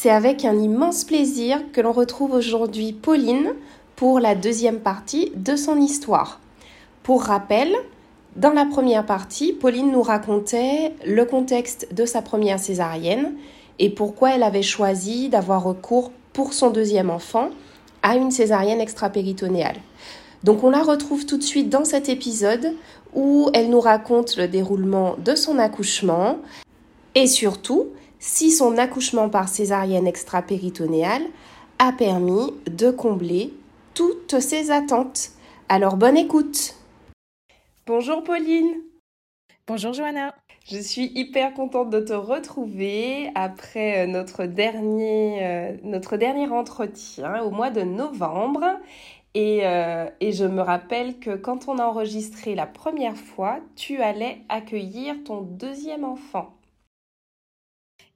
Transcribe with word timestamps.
c'est 0.00 0.10
avec 0.10 0.44
un 0.44 0.56
immense 0.56 1.02
plaisir 1.02 1.58
que 1.72 1.80
l'on 1.80 1.90
retrouve 1.90 2.30
aujourd'hui 2.30 2.92
Pauline 2.92 3.54
pour 3.96 4.20
la 4.20 4.36
deuxième 4.36 4.78
partie 4.78 5.32
de 5.34 5.56
son 5.56 5.80
histoire. 5.80 6.38
Pour 7.02 7.24
rappel, 7.24 7.74
dans 8.36 8.52
la 8.52 8.64
première 8.64 9.04
partie, 9.04 9.52
Pauline 9.52 9.90
nous 9.90 10.02
racontait 10.02 10.94
le 11.04 11.24
contexte 11.24 11.92
de 11.92 12.06
sa 12.06 12.22
première 12.22 12.60
césarienne 12.60 13.32
et 13.80 13.90
pourquoi 13.90 14.36
elle 14.36 14.44
avait 14.44 14.62
choisi 14.62 15.30
d'avoir 15.30 15.64
recours 15.64 16.12
pour 16.32 16.52
son 16.52 16.70
deuxième 16.70 17.10
enfant 17.10 17.50
à 18.04 18.14
une 18.14 18.30
césarienne 18.30 18.80
extrapéritonéale. 18.80 19.78
Donc 20.44 20.62
on 20.62 20.70
la 20.70 20.84
retrouve 20.84 21.26
tout 21.26 21.38
de 21.38 21.42
suite 21.42 21.70
dans 21.70 21.84
cet 21.84 22.08
épisode 22.08 22.72
où 23.16 23.50
elle 23.52 23.68
nous 23.68 23.80
raconte 23.80 24.36
le 24.36 24.46
déroulement 24.46 25.16
de 25.18 25.34
son 25.34 25.58
accouchement 25.58 26.38
et 27.16 27.26
surtout 27.26 27.88
si 28.18 28.50
son 28.50 28.78
accouchement 28.78 29.28
par 29.28 29.48
césarienne 29.48 30.06
extrapéritonéale 30.06 31.24
a 31.78 31.92
permis 31.92 32.52
de 32.66 32.90
combler 32.90 33.52
toutes 33.94 34.40
ses 34.40 34.70
attentes. 34.70 35.30
Alors 35.68 35.96
bonne 35.96 36.16
écoute. 36.16 36.74
Bonjour 37.86 38.22
Pauline. 38.22 38.82
Bonjour 39.66 39.92
Johanna. 39.92 40.34
Je 40.70 40.78
suis 40.78 41.10
hyper 41.14 41.54
contente 41.54 41.88
de 41.88 42.00
te 42.00 42.12
retrouver 42.12 43.30
après 43.34 44.00
euh, 44.00 44.06
notre 44.06 44.44
dernier, 44.44 45.38
euh, 45.42 45.76
notre 45.82 46.18
dernier 46.18 46.48
entretien 46.48 47.42
au 47.42 47.50
mois 47.50 47.70
de 47.70 47.80
novembre. 47.80 48.64
Et, 49.34 49.60
euh, 49.62 50.08
et, 50.20 50.32
je 50.32 50.44
me 50.44 50.60
rappelle 50.60 51.18
que 51.20 51.36
quand 51.36 51.68
on 51.68 51.78
a 51.78 51.84
enregistré 51.84 52.54
la 52.54 52.66
première 52.66 53.16
fois, 53.16 53.60
tu 53.76 54.02
allais 54.02 54.42
accueillir 54.48 55.16
ton 55.24 55.40
deuxième 55.40 56.04
enfant. 56.04 56.57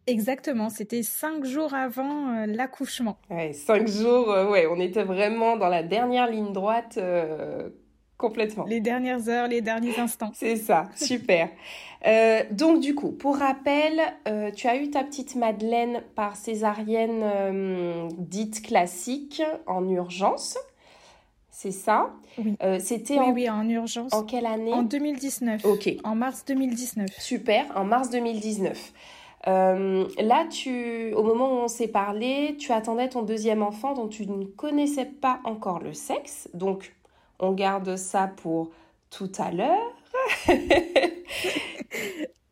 Exactement, 0.08 0.68
c'était 0.68 1.04
cinq 1.04 1.44
jours 1.44 1.74
avant 1.74 2.34
euh, 2.34 2.46
l'accouchement. 2.46 3.18
Ouais, 3.30 3.52
cinq 3.52 3.86
jours, 3.86 4.32
euh, 4.32 4.50
ouais, 4.50 4.66
on 4.66 4.80
était 4.80 5.04
vraiment 5.04 5.56
dans 5.56 5.68
la 5.68 5.84
dernière 5.84 6.28
ligne 6.28 6.52
droite 6.52 6.98
euh, 6.98 7.68
complètement. 8.18 8.64
Les 8.64 8.80
dernières 8.80 9.28
heures, 9.28 9.46
les 9.46 9.60
derniers 9.60 9.96
instants. 10.00 10.32
C'est 10.34 10.56
ça, 10.56 10.88
super. 10.96 11.48
donc 12.50 12.80
du 12.80 12.96
coup, 12.96 13.12
pour 13.12 13.36
rappel, 13.36 14.00
tu 14.56 14.66
as 14.66 14.76
eu 14.76 14.90
ta 14.90 15.04
petite 15.04 15.36
Madeleine 15.36 16.02
par 16.16 16.34
césarienne 16.34 18.08
dite 18.18 18.62
classique 18.62 19.40
en 19.66 19.88
urgence. 19.88 20.58
C'est 21.50 21.70
ça? 21.70 22.10
Oui. 22.38 22.56
C'était 22.80 23.18
oui, 23.18 23.20
en... 23.20 23.32
oui, 23.32 23.50
en 23.50 23.68
urgence. 23.68 24.12
En 24.12 24.24
quelle 24.24 24.46
année? 24.46 24.72
En 24.72 24.82
2019. 24.82 25.64
Ok. 25.64 25.94
En 26.02 26.16
mars 26.16 26.44
2019. 26.44 27.08
Super, 27.20 27.66
en 27.76 27.84
mars 27.84 28.10
2019. 28.10 28.92
Euh, 29.48 30.06
là, 30.18 30.46
tu, 30.48 31.12
au 31.14 31.22
moment 31.22 31.48
où 31.52 31.64
on 31.64 31.68
s'est 31.68 31.88
parlé, 31.88 32.56
tu 32.58 32.72
attendais 32.72 33.08
ton 33.08 33.22
deuxième 33.22 33.62
enfant 33.62 33.94
dont 33.94 34.08
tu 34.08 34.26
ne 34.26 34.44
connaissais 34.44 35.06
pas 35.06 35.40
encore 35.44 35.80
le 35.80 35.94
sexe. 35.94 36.48
Donc, 36.54 36.94
on 37.40 37.52
garde 37.52 37.96
ça 37.96 38.28
pour 38.28 38.70
tout 39.10 39.32
à 39.38 39.50
l'heure. 39.50 39.96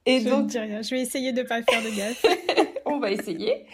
Et 0.07 0.21
je 0.21 0.29
donc, 0.29 0.45
ne 0.45 0.49
dis 0.49 0.59
rien. 0.59 0.83
Je 0.83 0.95
vais 0.95 1.01
essayer 1.01 1.33
de 1.33 1.43
ne 1.43 1.47
pas 1.47 1.63
faire 1.63 1.83
de 1.83 1.97
gaffe. 1.97 2.25
on 2.87 2.99
va 2.99 3.13
essayer. 3.13 3.67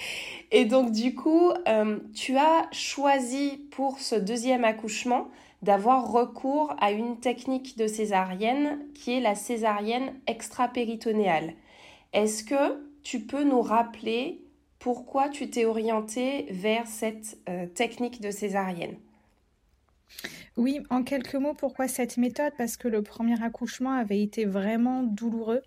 Et 0.53 0.65
donc, 0.67 0.93
du 0.93 1.15
coup, 1.15 1.53
euh, 1.69 1.99
tu 2.15 2.37
as 2.37 2.69
choisi 2.73 3.67
pour 3.71 3.99
ce 3.99 4.15
deuxième 4.15 4.65
accouchement 4.65 5.29
d'avoir 5.63 6.13
recours 6.13 6.75
à 6.81 6.93
une 6.93 7.19
technique 7.19 7.79
de 7.79 7.87
césarienne 7.87 8.79
qui 8.95 9.17
est 9.17 9.21
la 9.21 9.35
césarienne 9.35 10.13
extrapéritonéale. 10.27 11.55
Est-ce 12.13 12.45
que 12.45 12.87
tu 13.07 13.21
peux 13.21 13.45
nous 13.45 13.63
rappeler 13.63 14.41
pourquoi 14.81 15.29
tu 15.29 15.49
t'es 15.49 15.65
orientée 15.65 16.47
vers 16.51 16.89
cette 16.89 17.39
euh, 17.49 17.67
technique 17.69 18.21
de 18.21 18.33
césarienne? 18.33 18.97
Oui, 20.57 20.81
en 20.91 21.05
quelques 21.05 21.37
mots, 21.37 21.55
pourquoi 21.55 21.87
cette 21.87 22.17
méthode? 22.17 22.53
Parce 22.59 22.77
que 22.77 22.89
le 22.89 23.03
premier 23.03 23.41
accouchement 23.45 23.93
avait 23.93 24.21
été 24.21 24.45
vraiment 24.45 25.05
douloureux. 25.05 25.63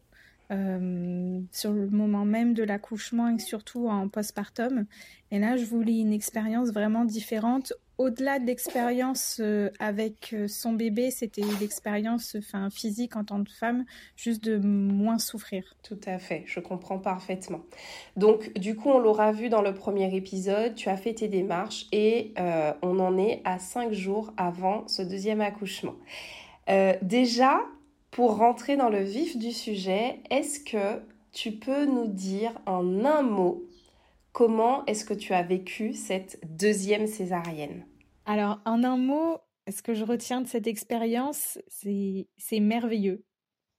Euh, 0.52 1.42
sur 1.52 1.72
le 1.72 1.88
moment 1.90 2.26
même 2.26 2.56
de 2.56 2.64
l'accouchement 2.64 3.30
et 3.30 3.38
surtout 3.38 3.88
en 3.88 4.08
postpartum. 4.08 4.86
Et 5.30 5.38
là, 5.38 5.58
je 5.58 5.66
voulais 5.66 6.00
une 6.00 6.12
expérience 6.12 6.70
vraiment 6.70 7.06
différente. 7.06 7.74
Au-delà 8.00 8.40
de 8.40 8.48
l'expérience 8.48 9.38
euh, 9.42 9.70
avec 9.78 10.34
euh, 10.34 10.48
son 10.48 10.74
bébé, 10.74 11.12
c'était 11.12 11.44
l'expérience 11.60 12.36
enfin, 12.36 12.72
physique 12.72 13.16
en 13.16 13.24
tant 13.24 13.44
que 13.44 13.52
femme, 13.52 13.86
juste 14.16 14.44
de 14.44 14.58
moins 14.58 15.20
souffrir. 15.20 15.76
Tout 15.84 16.00
à 16.08 16.18
fait, 16.18 16.46
je 16.48 16.60
comprends 16.60 16.98
parfaitement. 16.98 17.62
Donc, 18.18 18.52
du 18.58 18.76
coup, 18.76 18.90
on 18.90 18.98
l'aura 18.98 19.32
vu 19.32 19.50
dans 19.50 19.62
le 19.62 19.76
premier 19.76 20.16
épisode, 20.16 20.74
tu 20.74 20.90
as 20.90 20.98
fait 20.98 21.14
tes 21.14 21.28
démarches 21.28 21.86
et 21.92 22.34
on 22.82 23.00
en 23.00 23.20
est 23.20 23.44
à 23.46 23.60
cinq 23.60 23.94
jours 23.94 24.34
avant 24.36 24.88
ce 24.88 25.04
deuxième 25.04 25.42
accouchement. 25.42 25.96
Déjà, 27.02 27.60
pour 28.12 28.38
rentrer 28.38 28.76
dans 28.76 28.90
le 28.90 29.04
vif 29.04 29.38
du 29.38 29.52
sujet, 29.52 30.22
est-ce 30.30 30.60
que 30.60 31.02
tu 31.32 31.52
peux 31.52 31.86
nous 31.86 32.08
dire 32.08 32.52
en 32.66 33.06
un 33.06 33.22
mot 33.22 33.66
comment 34.32 34.86
est-ce 34.86 35.06
que 35.06 35.14
tu 35.14 35.34
as 35.34 35.44
vécu 35.44 35.94
cette 35.94 36.40
deuxième 36.58 37.08
césarienne? 37.08 37.86
Alors, 38.26 38.60
en 38.66 38.84
un 38.84 38.98
mot, 38.98 39.38
ce 39.70 39.82
que 39.82 39.94
je 39.94 40.04
retiens 40.04 40.42
de 40.42 40.48
cette 40.48 40.68
expérience, 40.68 41.60
c'est 41.68 42.60
merveilleux. 42.60 43.24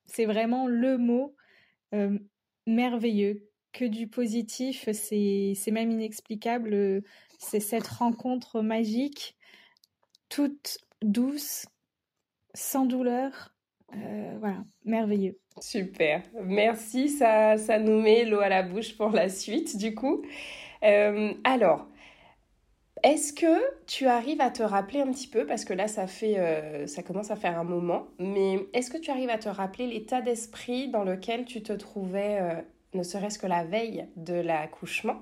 C'est 0.07 0.27
vraiment 0.27 0.67
le 0.67 0.99
mot 0.99 1.35
euh, 1.95 2.19
merveilleux. 2.67 3.47
Que 3.73 3.85
du 3.85 4.09
positif, 4.09 4.89
c'est 4.93 5.71
même 5.71 5.93
inexplicable. 5.93 7.05
C'est 7.39 7.61
cette 7.61 7.87
rencontre 7.87 8.63
magique, 8.63 9.37
toute 10.29 10.79
douce, 11.03 11.67
sans 12.53 12.85
douleur, 12.85 13.55
euh, 13.95 14.37
voilà, 14.39 14.59
merveilleux. 14.85 15.39
Super, 15.61 16.23
merci, 16.43 17.09
ça, 17.09 17.57
ça 17.57 17.79
nous 17.79 18.01
met 18.01 18.25
l'eau 18.25 18.41
à 18.41 18.49
la 18.49 18.63
bouche 18.63 18.97
pour 18.97 19.11
la 19.11 19.29
suite 19.29 19.77
du 19.77 19.95
coup. 19.95 20.23
Euh, 20.83 21.33
alors, 21.45 21.87
est-ce 23.03 23.33
que 23.33 23.61
tu 23.87 24.07
arrives 24.07 24.41
à 24.41 24.51
te 24.51 24.63
rappeler 24.63 25.01
un 25.01 25.11
petit 25.11 25.29
peu, 25.29 25.47
parce 25.47 25.65
que 25.65 25.73
là 25.73 25.89
ça 25.89 26.07
fait, 26.07 26.39
euh, 26.39 26.87
ça 26.87 27.03
commence 27.03 27.31
à 27.31 27.37
faire 27.37 27.59
un 27.59 27.65
moment, 27.65 28.09
mais 28.19 28.59
est-ce 28.73 28.91
que 28.91 28.99
tu 28.99 29.11
arrives 29.11 29.31
à 29.31 29.39
te 29.39 29.49
rappeler 29.49 29.87
l'état 29.87 30.21
d'esprit 30.21 30.89
dans 30.89 31.05
lequel 31.05 31.45
tu 31.45 31.63
te 31.63 31.73
trouvais, 31.73 32.65
ne 32.95 33.03
serait-ce 33.03 33.39
que 33.39 33.47
la 33.47 33.65
veille 33.65 34.07
de 34.17 34.35
l'accouchement? 34.35 35.21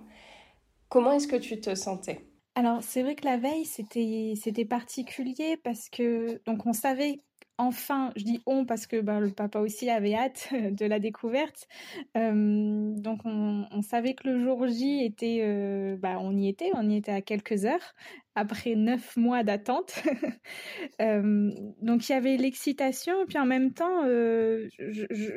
Comment 0.89 1.13
est-ce 1.13 1.29
que 1.29 1.37
tu 1.37 1.61
te 1.61 1.75
sentais? 1.75 2.21
Alors 2.55 2.83
c'est 2.83 3.03
vrai 3.03 3.15
que 3.15 3.25
la 3.25 3.37
veille 3.37 3.65
c'était 3.65 4.35
c'était 4.35 4.65
particulier 4.65 5.57
parce 5.63 5.89
que 5.89 6.43
donc 6.45 6.67
on 6.67 6.73
savait 6.73 7.21
enfin, 7.59 8.13
je 8.17 8.23
dis 8.23 8.41
on 8.47 8.65
parce 8.65 8.87
que 8.87 9.01
ben, 9.01 9.21
le 9.21 9.33
papa 9.33 9.59
aussi 9.59 9.91
avait 9.91 10.15
hâte 10.15 10.49
de 10.53 10.87
la 10.87 11.01
découverte. 11.01 11.69
Euh, 12.17 12.93
donc 12.97 13.21
on, 13.25 13.83
savait 13.83 14.15
que 14.15 14.29
le 14.29 14.41
jour 14.41 14.67
J 14.69 15.05
était, 15.05 15.41
euh, 15.43 15.97
bah, 15.97 16.19
on 16.21 16.37
y 16.37 16.49
était, 16.49 16.71
on 16.75 16.89
y 16.89 16.97
était 16.97 17.13
à 17.13 17.21
quelques 17.21 17.65
heures 17.65 17.95
après 18.35 18.77
neuf 18.77 19.17
mois 19.17 19.43
d'attente. 19.43 20.03
euh, 21.03 21.51
donc 21.83 22.09
il 22.09 22.13
y 22.13 22.15
avait 22.15 22.37
l'excitation 22.37 23.27
puis 23.27 23.39
en 23.39 23.47
même 23.47 23.73
temps, 23.73 24.05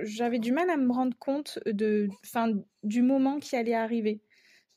j'avais 0.03 0.39
du 0.39 0.51
mal 0.51 0.69
à 0.69 0.77
me 0.77 0.91
rendre 0.91 1.17
compte 1.17 1.59
de, 1.65 2.07
fin, 2.23 2.53
du 2.83 3.01
moment 3.01 3.39
qui 3.39 3.55
allait 3.55 3.73
arriver. 3.73 4.21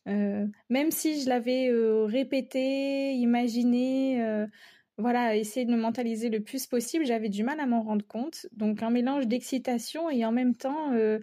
même 0.06 0.90
si 0.90 1.20
je 1.20 1.28
l'avais 1.28 1.70
répété, 2.06 3.12
imaginé, 3.14 4.46
voilà, 4.96 5.34
essayer 5.34 5.66
de 5.66 5.72
me 5.72 5.76
mentaliser 5.76 6.28
le 6.28 6.40
plus 6.40 6.66
possible, 6.66 7.04
j'avais 7.04 7.28
du 7.28 7.42
mal 7.42 7.58
à 7.58 7.66
m'en 7.66 7.82
rendre 7.82 8.06
compte. 8.06 8.46
Donc 8.52 8.82
un 8.82 8.90
mélange 8.90 9.26
d'excitation 9.26 10.08
et 10.08 10.24
en 10.24 10.30
même 10.30 10.54
temps, 10.54 10.92
euh, 10.92 11.18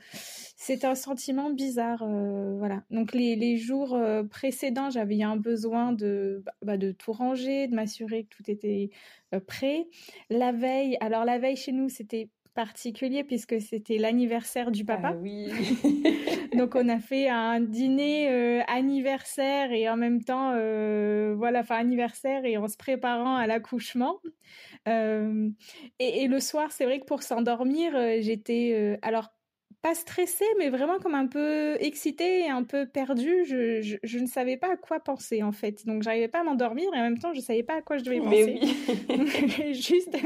c'est 0.57 0.83
un 0.83 0.95
sentiment 0.95 1.49
bizarre. 1.49 2.03
Euh, 2.03 2.57
voilà. 2.57 2.83
Donc 2.91 3.13
les, 3.13 3.37
les 3.37 3.55
jours 3.55 3.95
euh, 3.95 4.23
précédents, 4.23 4.89
j'avais 4.89 5.23
un 5.23 5.37
besoin 5.37 5.93
de, 5.93 6.43
bah, 6.61 6.77
de 6.77 6.91
tout 6.91 7.13
ranger, 7.13 7.67
de 7.67 7.75
m'assurer 7.75 8.25
que 8.25 8.35
tout 8.35 8.51
était 8.51 8.89
prêt. 9.47 9.87
La 10.29 10.51
veille, 10.51 10.97
alors 10.99 11.23
la 11.23 11.39
veille 11.39 11.55
chez 11.55 11.71
nous, 11.71 11.87
c'était 11.87 12.27
particulier 12.53 13.23
puisque 13.23 13.59
c'était 13.61 13.97
l'anniversaire 13.97 14.71
du 14.71 14.85
papa. 14.85 15.11
Ah 15.13 15.17
oui. 15.17 15.49
Donc 16.57 16.75
on 16.75 16.89
a 16.89 16.99
fait 16.99 17.29
un 17.29 17.61
dîner 17.61 18.29
euh, 18.29 18.61
anniversaire 18.67 19.71
et 19.71 19.89
en 19.89 19.95
même 19.95 20.23
temps 20.23 20.51
euh, 20.55 21.33
voilà, 21.37 21.61
enfin 21.61 21.77
anniversaire 21.77 22.43
et 22.45 22.57
en 22.57 22.67
se 22.67 22.77
préparant 22.77 23.35
à 23.35 23.47
l'accouchement. 23.47 24.19
Euh, 24.87 25.49
et, 25.99 26.23
et, 26.23 26.27
le 26.27 26.39
soir, 26.39 26.71
c'est 26.71 26.85
vrai 26.85 26.99
que 26.99 27.05
pour 27.05 27.23
s'endormir, 27.23 27.93
j'étais 28.21 28.99
alors 29.01 29.29
pas 29.81 29.95
stressée, 29.95 30.45
mais 30.59 30.69
vraiment 30.69 30.99
comme 30.99 31.15
un 31.15 31.27
peu 31.27 31.75
excitée 31.79 32.41
et 32.41 32.49
un 32.49 32.63
peu 32.63 32.85
perdue. 32.85 33.45
Je, 33.47 33.81
je, 33.81 33.97
je 34.03 34.19
ne 34.19 34.27
savais 34.27 34.57
pas 34.57 34.73
à 34.73 34.77
quoi 34.77 34.99
penser 34.99 35.41
en 35.41 35.51
fait. 35.51 35.85
Donc 35.87 36.03
j'arrivais 36.03 36.27
pas 36.27 36.41
à 36.41 36.43
m'endormir 36.43 36.85
et 36.93 36.99
en 36.99 37.03
même 37.03 37.17
temps 37.17 37.33
je 37.33 37.39
savais 37.39 37.63
pas 37.63 37.75
à 37.75 37.81
quoi 37.81 37.97
je 37.97 38.03
devais 38.03 38.19
penser. 38.19 38.59
Oui. 38.61 39.73
Juste, 39.73 40.17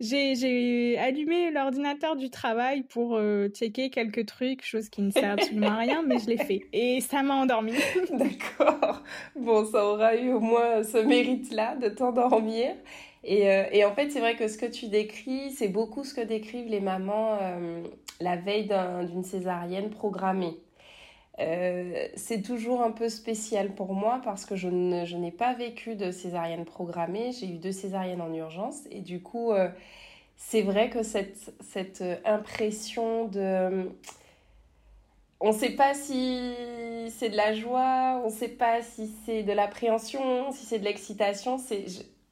j'ai 0.00 0.98
allumé 0.98 1.50
l'ordinateur 1.50 2.16
du 2.16 2.30
travail 2.30 2.82
pour 2.82 3.16
euh, 3.16 3.48
checker 3.48 3.90
quelques 3.90 4.26
trucs, 4.26 4.64
chose 4.64 4.88
qui 4.88 5.02
ne 5.02 5.10
sert 5.10 5.32
absolument 5.32 5.68
à 5.68 5.76
rien, 5.76 6.02
mais 6.06 6.18
je 6.18 6.26
l'ai 6.26 6.38
fait 6.38 6.66
et 6.72 7.00
ça 7.00 7.22
m'a 7.22 7.34
endormie. 7.34 7.72
D'accord. 8.12 9.02
Bon, 9.36 9.64
ça 9.64 9.86
aura 9.86 10.16
eu 10.16 10.32
au 10.32 10.40
moins 10.40 10.82
ce 10.82 10.98
mérite-là 10.98 11.76
de 11.76 11.88
t'endormir. 11.88 12.74
Et, 13.24 13.50
euh, 13.50 13.64
et, 13.72 13.84
en 13.84 13.94
fait, 13.94 14.10
c'est 14.10 14.20
vrai 14.20 14.36
que 14.36 14.48
ce 14.48 14.58
que 14.58 14.66
tu 14.66 14.88
décris, 14.88 15.50
c'est 15.50 15.68
beaucoup 15.68 16.04
ce 16.04 16.14
que 16.14 16.20
décrivent 16.20 16.68
les 16.68 16.80
mamans 16.80 17.38
euh, 17.40 17.82
la 18.20 18.36
veille 18.36 18.70
d'une 19.08 19.24
césarienne 19.24 19.90
programmée. 19.90 20.56
Euh, 21.40 22.08
c'est 22.16 22.42
toujours 22.42 22.82
un 22.82 22.90
peu 22.90 23.08
spécial 23.08 23.74
pour 23.74 23.94
moi 23.94 24.20
parce 24.24 24.44
que 24.44 24.56
je, 24.56 24.68
n'ai 24.68 25.30
pas 25.30 25.54
vécu 25.54 25.94
de 25.94 26.10
césarienne 26.10 26.64
programmée. 26.64 27.32
J'ai 27.32 27.46
eu 27.46 27.58
deux 27.58 27.72
césariennes 27.72 28.20
en 28.20 28.32
urgence 28.34 28.80
et 28.90 29.00
du 29.00 29.20
coup, 29.20 29.52
c'est 30.36 30.62
vrai 30.62 30.90
que 30.90 31.02
cette, 31.02 31.52
cette 31.60 32.02
impression 32.24 33.26
de... 33.26 33.90
On 35.40 35.48
ne 35.48 35.56
sait 35.56 35.70
pas 35.70 35.94
si 35.94 36.52
c'est 37.10 37.30
de 37.30 37.36
la 37.36 37.54
joie, 37.54 38.20
on 38.24 38.26
ne 38.26 38.32
sait 38.32 38.48
pas 38.48 38.82
si 38.82 39.08
c'est 39.24 39.44
de 39.44 39.52
l'appréhension, 39.52 40.50
si 40.50 40.66
c'est 40.66 40.80
de 40.80 40.84
l'excitation. 40.84 41.58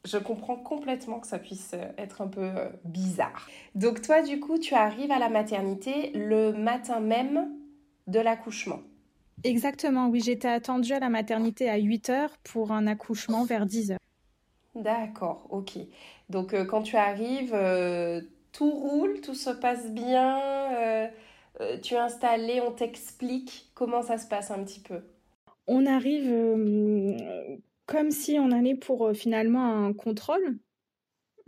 Je 0.07 0.19
comprends 0.19 0.57
complètement 0.57 1.21
que 1.21 1.27
ça 1.27 1.39
puisse 1.39 1.73
euh, 1.75 1.85
être 1.99 2.23
un 2.23 2.29
peu 2.29 2.43
euh, 2.43 2.69
bizarre. 2.85 3.49
Donc 3.75 4.03
toi, 4.03 4.23
du 4.23 4.41
coup, 4.41 4.59
tu 4.59 4.75
arrives 4.75 5.11
à 5.11 5.19
la 5.19 5.29
maternité 5.29 6.13
le 6.15 6.53
matin 6.53 7.01
même 7.01 7.51
de 8.07 8.21
l'accouchement. 8.21 8.81
Exactement, 9.45 10.09
oui, 10.09 10.21
j'étais 10.25 10.49
attendue 10.49 10.93
à 10.93 11.01
la 11.01 11.09
maternité 11.09 11.69
à 11.69 11.77
8 11.77 12.09
h 12.09 12.29
pour 12.45 12.73
un 12.73 12.87
accouchement 12.87 13.45
vers 13.45 13.67
10 13.67 13.93
h 13.93 13.97
D'accord, 14.75 15.47
ok. 15.51 15.79
Donc 16.31 16.55
euh, 16.55 16.65
quand 16.65 16.83
tu 16.83 16.97
arrives, 16.97 17.57
tout 18.53 18.71
roule, 18.71 19.21
tout 19.21 19.35
se 19.35 19.51
passe 19.51 19.91
bien, 19.91 20.41
tu 21.83 21.95
es 21.95 21.99
installé, 21.99 22.61
on 22.61 22.73
t'explique 22.73 23.71
comment 23.75 24.03
ça 24.03 24.19
se 24.19 24.27
passe 24.27 24.51
un 24.51 24.63
petit 24.63 24.81
peu. 24.81 25.01
On 25.67 25.85
arrive 25.85 26.31
comme 27.87 28.11
si 28.11 28.39
on 28.39 28.51
allait 28.53 28.75
pour 28.77 29.07
euh, 29.09 29.15
finalement 29.15 29.87
un 29.87 29.93
contrôle. 29.93 30.59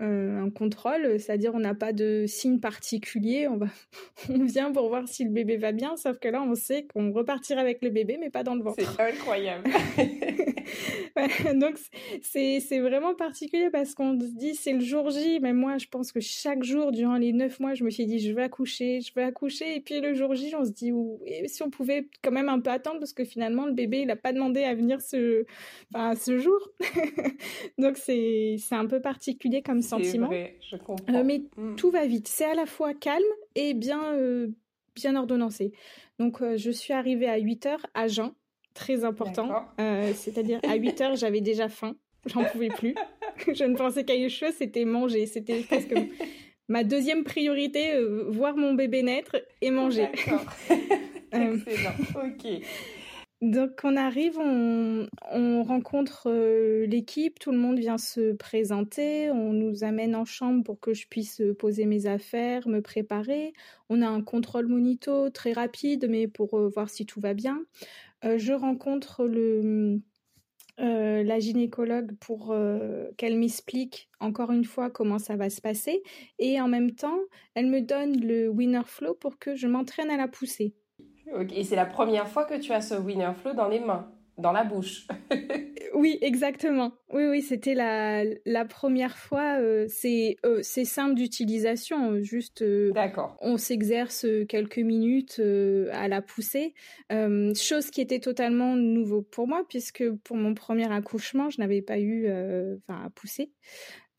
Euh, 0.01 0.41
un 0.41 0.51
contrôle, 0.51 1.19
c'est-à-dire 1.19 1.53
on 1.57 1.59
n'a 1.59 1.75
pas 1.75 1.93
de 1.93 2.25
signe 2.29 2.61
particulier, 2.61 3.49
on, 3.49 3.57
va, 3.57 3.67
on 4.29 4.45
vient 4.45 4.71
pour 4.71 4.89
voir 4.89 5.09
si 5.09 5.25
le 5.25 5.31
bébé 5.31 5.57
va 5.57 5.73
bien, 5.73 5.97
sauf 5.97 6.21
que 6.21 6.29
là 6.29 6.41
on 6.41 6.55
sait 6.55 6.87
qu'on 6.87 7.11
repartira 7.11 7.61
avec 7.61 7.83
le 7.83 7.91
bébé 7.91 8.17
mais 8.21 8.31
pas 8.31 8.45
dans 8.45 8.55
le 8.55 8.63
ventre. 8.63 8.77
C'est 8.79 9.03
incroyable. 9.03 9.69
donc 11.59 11.79
c'est 12.23 12.79
vraiment 12.79 13.17
particulier 13.17 13.71
parce 13.73 13.95
qu'on 13.95 14.21
se 14.21 14.27
dit 14.27 14.55
c'est 14.55 14.73
le 14.73 14.81
jour 14.81 15.11
J, 15.11 15.41
mais 15.43 15.53
moi 15.53 15.79
je 15.79 15.89
pense 15.89 16.13
que 16.13 16.21
chaque 16.21 16.63
jour 16.63 16.93
durant 16.93 17.17
les 17.17 17.33
neuf 17.33 17.59
mois 17.59 17.75
je 17.75 17.83
me 17.83 17.91
suis 17.91 18.07
dit 18.07 18.21
je 18.21 18.33
vais 18.33 18.45
accoucher, 18.45 19.01
je 19.01 19.13
vais 19.15 19.25
accoucher 19.25 19.75
et 19.75 19.81
puis 19.81 20.01
le 20.01 20.15
jour 20.15 20.33
J 20.37 20.55
on 20.55 20.65
se 20.65 20.71
dit 20.71 20.93
ou 20.93 21.19
si 21.47 21.65
on 21.65 21.71
pouvait 21.71 22.07
quand 22.23 22.31
même 22.31 22.49
un 22.49 22.61
peu 22.61 22.71
attendre 22.71 23.01
parce 23.01 23.13
que 23.13 23.25
finalement 23.25 23.67
le 23.67 23.73
bébé 23.73 24.03
il 24.03 24.07
n'a 24.07 24.17
pas 24.17 24.33
demandé 24.33 24.63
à 24.63 24.77
venir 24.77 25.01
ce, 25.01 25.45
enfin, 25.93 26.15
ce 26.15 26.39
jour. 26.39 26.71
donc 27.79 27.97
c'est 27.97 28.59
un 28.71 28.87
peu 28.87 29.01
particulier 29.01 29.61
comme 29.61 29.83
sentiment. 29.89 30.27
Vrai, 30.27 30.57
je 30.71 30.77
comprends. 30.77 31.15
Euh, 31.15 31.25
mais 31.25 31.43
mm. 31.57 31.77
tout 31.77 31.91
va 31.91 32.07
vite, 32.07 32.29
c'est 32.29 32.45
à 32.45 32.55
la 32.55 32.67
fois 32.67 32.95
calme 32.95 33.23
et 33.55 33.75
bien, 33.75 34.15
euh, 34.15 34.49
bien 34.95 35.17
ordonnancé. 35.17 35.73
Donc 36.19 36.43
euh, 36.43 36.57
je 36.57 36.71
suis 36.71 36.93
arrivée 36.93 37.29
à 37.29 37.37
8 37.37 37.67
heures 37.67 37.87
à 37.95 38.09
jeun 38.09 38.33
très 38.75 39.05
important. 39.05 39.67
C'est-à-dire 40.15 40.61
à 40.69 40.77
8 40.77 41.01
heures, 41.01 41.17
j'avais 41.17 41.41
déjà 41.41 41.69
faim. 41.69 41.97
J'en 42.27 42.45
pouvais 42.45 42.69
plus. 42.69 42.95
je 43.53 43.65
ne 43.65 43.77
pensais 43.77 44.05
qu'à 44.05 44.15
une 44.15 44.29
chose, 44.29 44.53
c'était 44.57 44.85
manger. 44.85 45.27
C'était 45.27 45.61
presque 45.63 45.95
ma 46.69 46.85
deuxième 46.85 47.25
priorité, 47.25 47.95
euh, 47.95 48.25
voir 48.29 48.57
mon 48.57 48.75
bébé 48.75 49.03
naître 49.03 49.37
et 49.61 49.71
manger. 49.71 50.09
Euh, 51.35 51.59
Excellent. 51.67 52.25
ok. 52.25 52.63
Donc 53.41 53.81
on 53.85 53.97
arrive, 53.97 54.37
on, 54.41 55.07
on 55.31 55.63
rencontre 55.63 56.29
l'équipe, 56.87 57.39
tout 57.39 57.53
le 57.53 57.59
monde 57.59 57.79
vient 57.79 57.97
se 57.97 58.33
présenter, 58.33 59.31
on 59.31 59.53
nous 59.53 59.85
amène 59.85 60.17
en 60.17 60.25
chambre 60.25 60.65
pour 60.65 60.81
que 60.81 60.93
je 60.93 61.07
puisse 61.07 61.41
poser 61.57 61.87
mes 61.87 62.07
affaires, 62.07 62.67
me 62.67 62.83
préparer. 62.83 63.53
On 63.91 64.03
a 64.03 64.09
un 64.09 64.23
contrôle 64.23 64.67
monito 64.67 65.31
très 65.31 65.53
rapide, 65.53 66.09
mais 66.11 66.27
pour 66.27 66.59
voir 66.69 66.91
si 66.91 67.07
tout 67.07 67.21
va 67.21 67.33
bien. 67.33 67.63
Euh, 68.25 68.39
je 68.39 68.53
rencontre 68.53 69.25
le, 69.25 70.01
euh, 70.81 71.23
la 71.23 71.39
gynécologue 71.39 72.17
pour 72.19 72.51
euh, 72.53 73.11
qu'elle 73.17 73.39
m'explique 73.39 74.09
encore 74.21 74.51
une 74.51 74.65
fois 74.65 74.91
comment 74.91 75.19
ça 75.19 75.37
va 75.37 75.51
se 75.51 75.61
passer 75.61 76.03
et 76.39 76.61
en 76.61 76.69
même 76.69 76.93
temps 76.93 77.19
elle 77.55 77.67
me 77.67 77.81
donne 77.81 78.21
le 78.21 78.49
winner 78.49 78.83
flow 78.87 79.15
pour 79.15 79.39
que 79.39 79.55
je 79.55 79.69
m'entraîne 79.69 80.11
à 80.11 80.17
la 80.17 80.29
pousser. 80.29 80.75
Et 81.55 81.65
c'est 81.65 81.77
la 81.77 81.87
première 81.87 82.29
fois 82.29 82.45
que 82.45 82.59
tu 82.59 82.73
as 82.73 82.81
ce 82.81 82.95
winner 82.95 83.33
flow 83.41 83.55
dans 83.55 83.69
les 83.69 83.81
mains 83.81 84.09
dans 84.39 84.53
la 84.53 84.65
bouche. 84.65 85.07
oui, 85.95 86.19
exactement. 86.23 86.93
Oui, 87.13 87.25
oui, 87.27 87.43
c'était 87.43 87.75
la, 87.75 88.23
la 88.47 88.65
première 88.65 89.19
fois. 89.19 89.61
Euh, 89.61 89.87
c'est 89.89 90.37
euh, 90.47 90.61
c'est 90.63 90.85
simple 90.85 91.15
d'utilisation, 91.15 92.23
juste. 92.23 92.63
Euh, 92.63 92.93
D'accord. 92.93 93.37
On 93.41 93.57
s'exerce 93.57 94.25
quelques 94.49 94.79
minutes 94.79 95.43
à 95.93 96.09
la 96.09 96.23
pousser, 96.23 96.75
chose 97.11 97.91
qui 97.91 98.01
était 98.01 98.21
totalement 98.21 98.77
nouveau 98.77 99.23
pour 99.23 99.49
moi 99.49 99.65
puisque 99.69 100.09
pour 100.25 100.37
mon 100.37 100.55
premier 100.55 100.91
accouchement, 100.91 101.51
je 101.51 101.61
n'avais 101.61 101.83
pas 101.83 101.99
eu, 101.99 102.27
enfin, 102.27 103.03
à 103.05 103.11
pousser. 103.11 103.51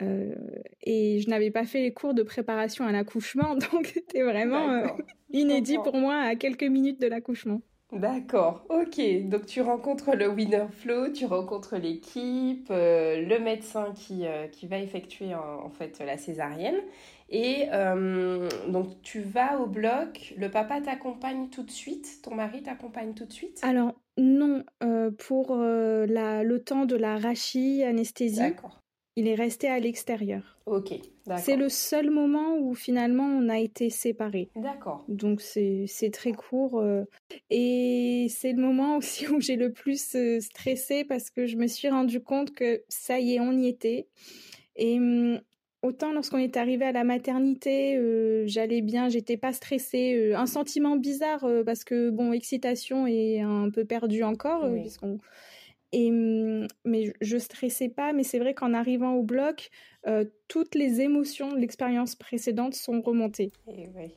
Et 0.02 1.20
je 1.20 1.30
n'avais 1.30 1.52
pas 1.52 1.66
fait 1.66 1.82
les 1.82 1.94
cours 1.94 2.14
de 2.14 2.24
préparation 2.24 2.86
à 2.86 2.92
l'accouchement, 2.92 3.56
donc 3.72 3.88
c'était 3.88 4.24
vraiment 4.24 4.84
inédit 5.32 5.78
pour 5.84 5.96
moi 5.96 6.16
à 6.16 6.36
quelques 6.36 6.64
minutes 6.64 7.02
de 7.02 7.08
l'accouchement. 7.08 7.62
D'accord, 7.92 8.66
ok. 8.70 9.02
Donc 9.30 9.48
tu 9.48 9.62
rencontres 9.62 10.16
le 10.16 10.28
winner 10.28 10.66
flow, 10.70 11.10
tu 11.12 11.26
rencontres 11.26 11.78
l'équipe, 11.78 12.68
euh, 12.70 13.26
le 13.26 13.40
médecin 13.40 13.94
qui, 13.96 14.28
euh, 14.28 14.48
qui 14.48 14.68
va 14.68 14.78
effectuer 14.78 15.34
en, 15.34 15.70
fait 15.72 16.00
la 16.06 16.18
césarienne. 16.18 16.80
Et 17.30 17.68
euh, 17.74 18.48
donc 18.68 19.02
tu 19.02 19.22
vas 19.22 19.60
au 19.60 19.66
bloc, 19.66 20.36
le 20.38 20.52
papa 20.52 20.82
t'accompagne 20.82 21.50
tout 21.50 21.64
de 21.64 21.72
suite, 21.72 22.22
ton 22.24 22.36
mari 22.36 22.62
t'accompagne 22.62 23.14
tout 23.16 23.26
de 23.26 23.34
suite? 23.34 23.60
Alors 23.64 23.96
non, 24.18 24.64
pour 25.18 25.56
la, 25.56 26.44
le 26.44 26.60
temps 26.60 26.86
de 26.86 26.96
la 26.96 27.18
rachie, 27.18 27.84
anesthésie. 27.84 28.40
D'accord 28.40 28.82
il 29.20 29.28
est 29.28 29.36
resté 29.36 29.68
à 29.68 29.80
l'extérieur. 29.80 30.58
Ok, 30.66 30.94
d'accord. 31.26 31.44
C'est 31.44 31.58
le 31.58 31.68
seul 31.68 32.10
moment 32.10 32.58
où 32.58 32.74
finalement 32.74 33.26
on 33.26 33.50
a 33.50 33.60
été 33.60 33.90
séparés. 33.90 34.50
D'accord. 34.56 35.04
Donc 35.10 35.42
c'est 35.42 35.88
très 36.14 36.32
court. 36.32 36.80
Euh, 36.80 37.04
et 37.50 38.28
c'est 38.30 38.54
le 38.54 38.62
moment 38.62 38.96
aussi 38.96 39.28
où 39.32 39.42
j'ai 39.42 39.58
le 39.58 39.74
plus 39.74 40.16
euh, 40.16 40.40
stressé 40.40 41.04
parce 41.04 41.30
que 41.30 41.48
je 41.48 41.58
me 41.58 41.68
suis 41.68 41.90
rendu 41.90 42.22
compte 42.22 42.54
que 42.54 42.82
ça 42.88 43.20
y 43.20 43.36
est, 43.36 43.40
on 43.42 43.52
y 43.52 43.68
était. 43.68 44.08
Et 44.78 44.98
hum, 44.98 45.42
autant 45.82 46.14
lorsqu'on 46.14 46.38
est 46.38 46.56
arrivé 46.56 46.86
à 46.86 46.94
la 46.94 47.04
maternité, 47.04 47.98
euh, 47.98 48.44
j'allais 48.48 48.82
bien, 48.82 49.10
j'étais 49.10 49.36
pas 49.36 49.52
stressée. 49.52 50.32
un 50.34 50.46
sentiment 50.46 50.96
bizarre 50.96 51.46
parce 51.66 51.84
que 51.84 52.10
bon, 52.10 52.32
excitation 52.32 53.06
et 53.06 53.42
un 53.42 53.70
peu 53.70 53.84
perdu 53.84 54.24
encore 54.24 54.66
puisqu'on 54.72 55.18
Et, 55.92 56.12
mmh, 56.12 56.68
mais 56.86 57.14
je 57.22 57.38
stressais 57.38 57.90
pas, 57.90 58.14
mais 58.14 58.24
c'est 58.24 58.40
vrai 58.40 58.54
qu'en 58.54 58.74
arrivant 58.74 59.14
au 59.14 59.24
bloc, 59.24 59.70
euh, 60.08 60.26
toutes 60.48 60.76
les 60.76 61.02
émotions 61.02 61.52
de 61.52 61.58
l'expérience 61.58 62.16
précédente 62.16 62.74
sont 62.76 63.02
remontées. 63.02 63.52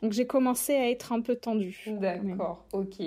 Donc 0.03 0.13
j'ai 0.13 0.27
commencé 0.27 0.75
à 0.75 0.91
être 0.91 1.13
un 1.13 1.21
peu 1.21 1.37
tendue. 1.37 1.85
D'accord, 2.01 2.67
ok. 2.73 3.01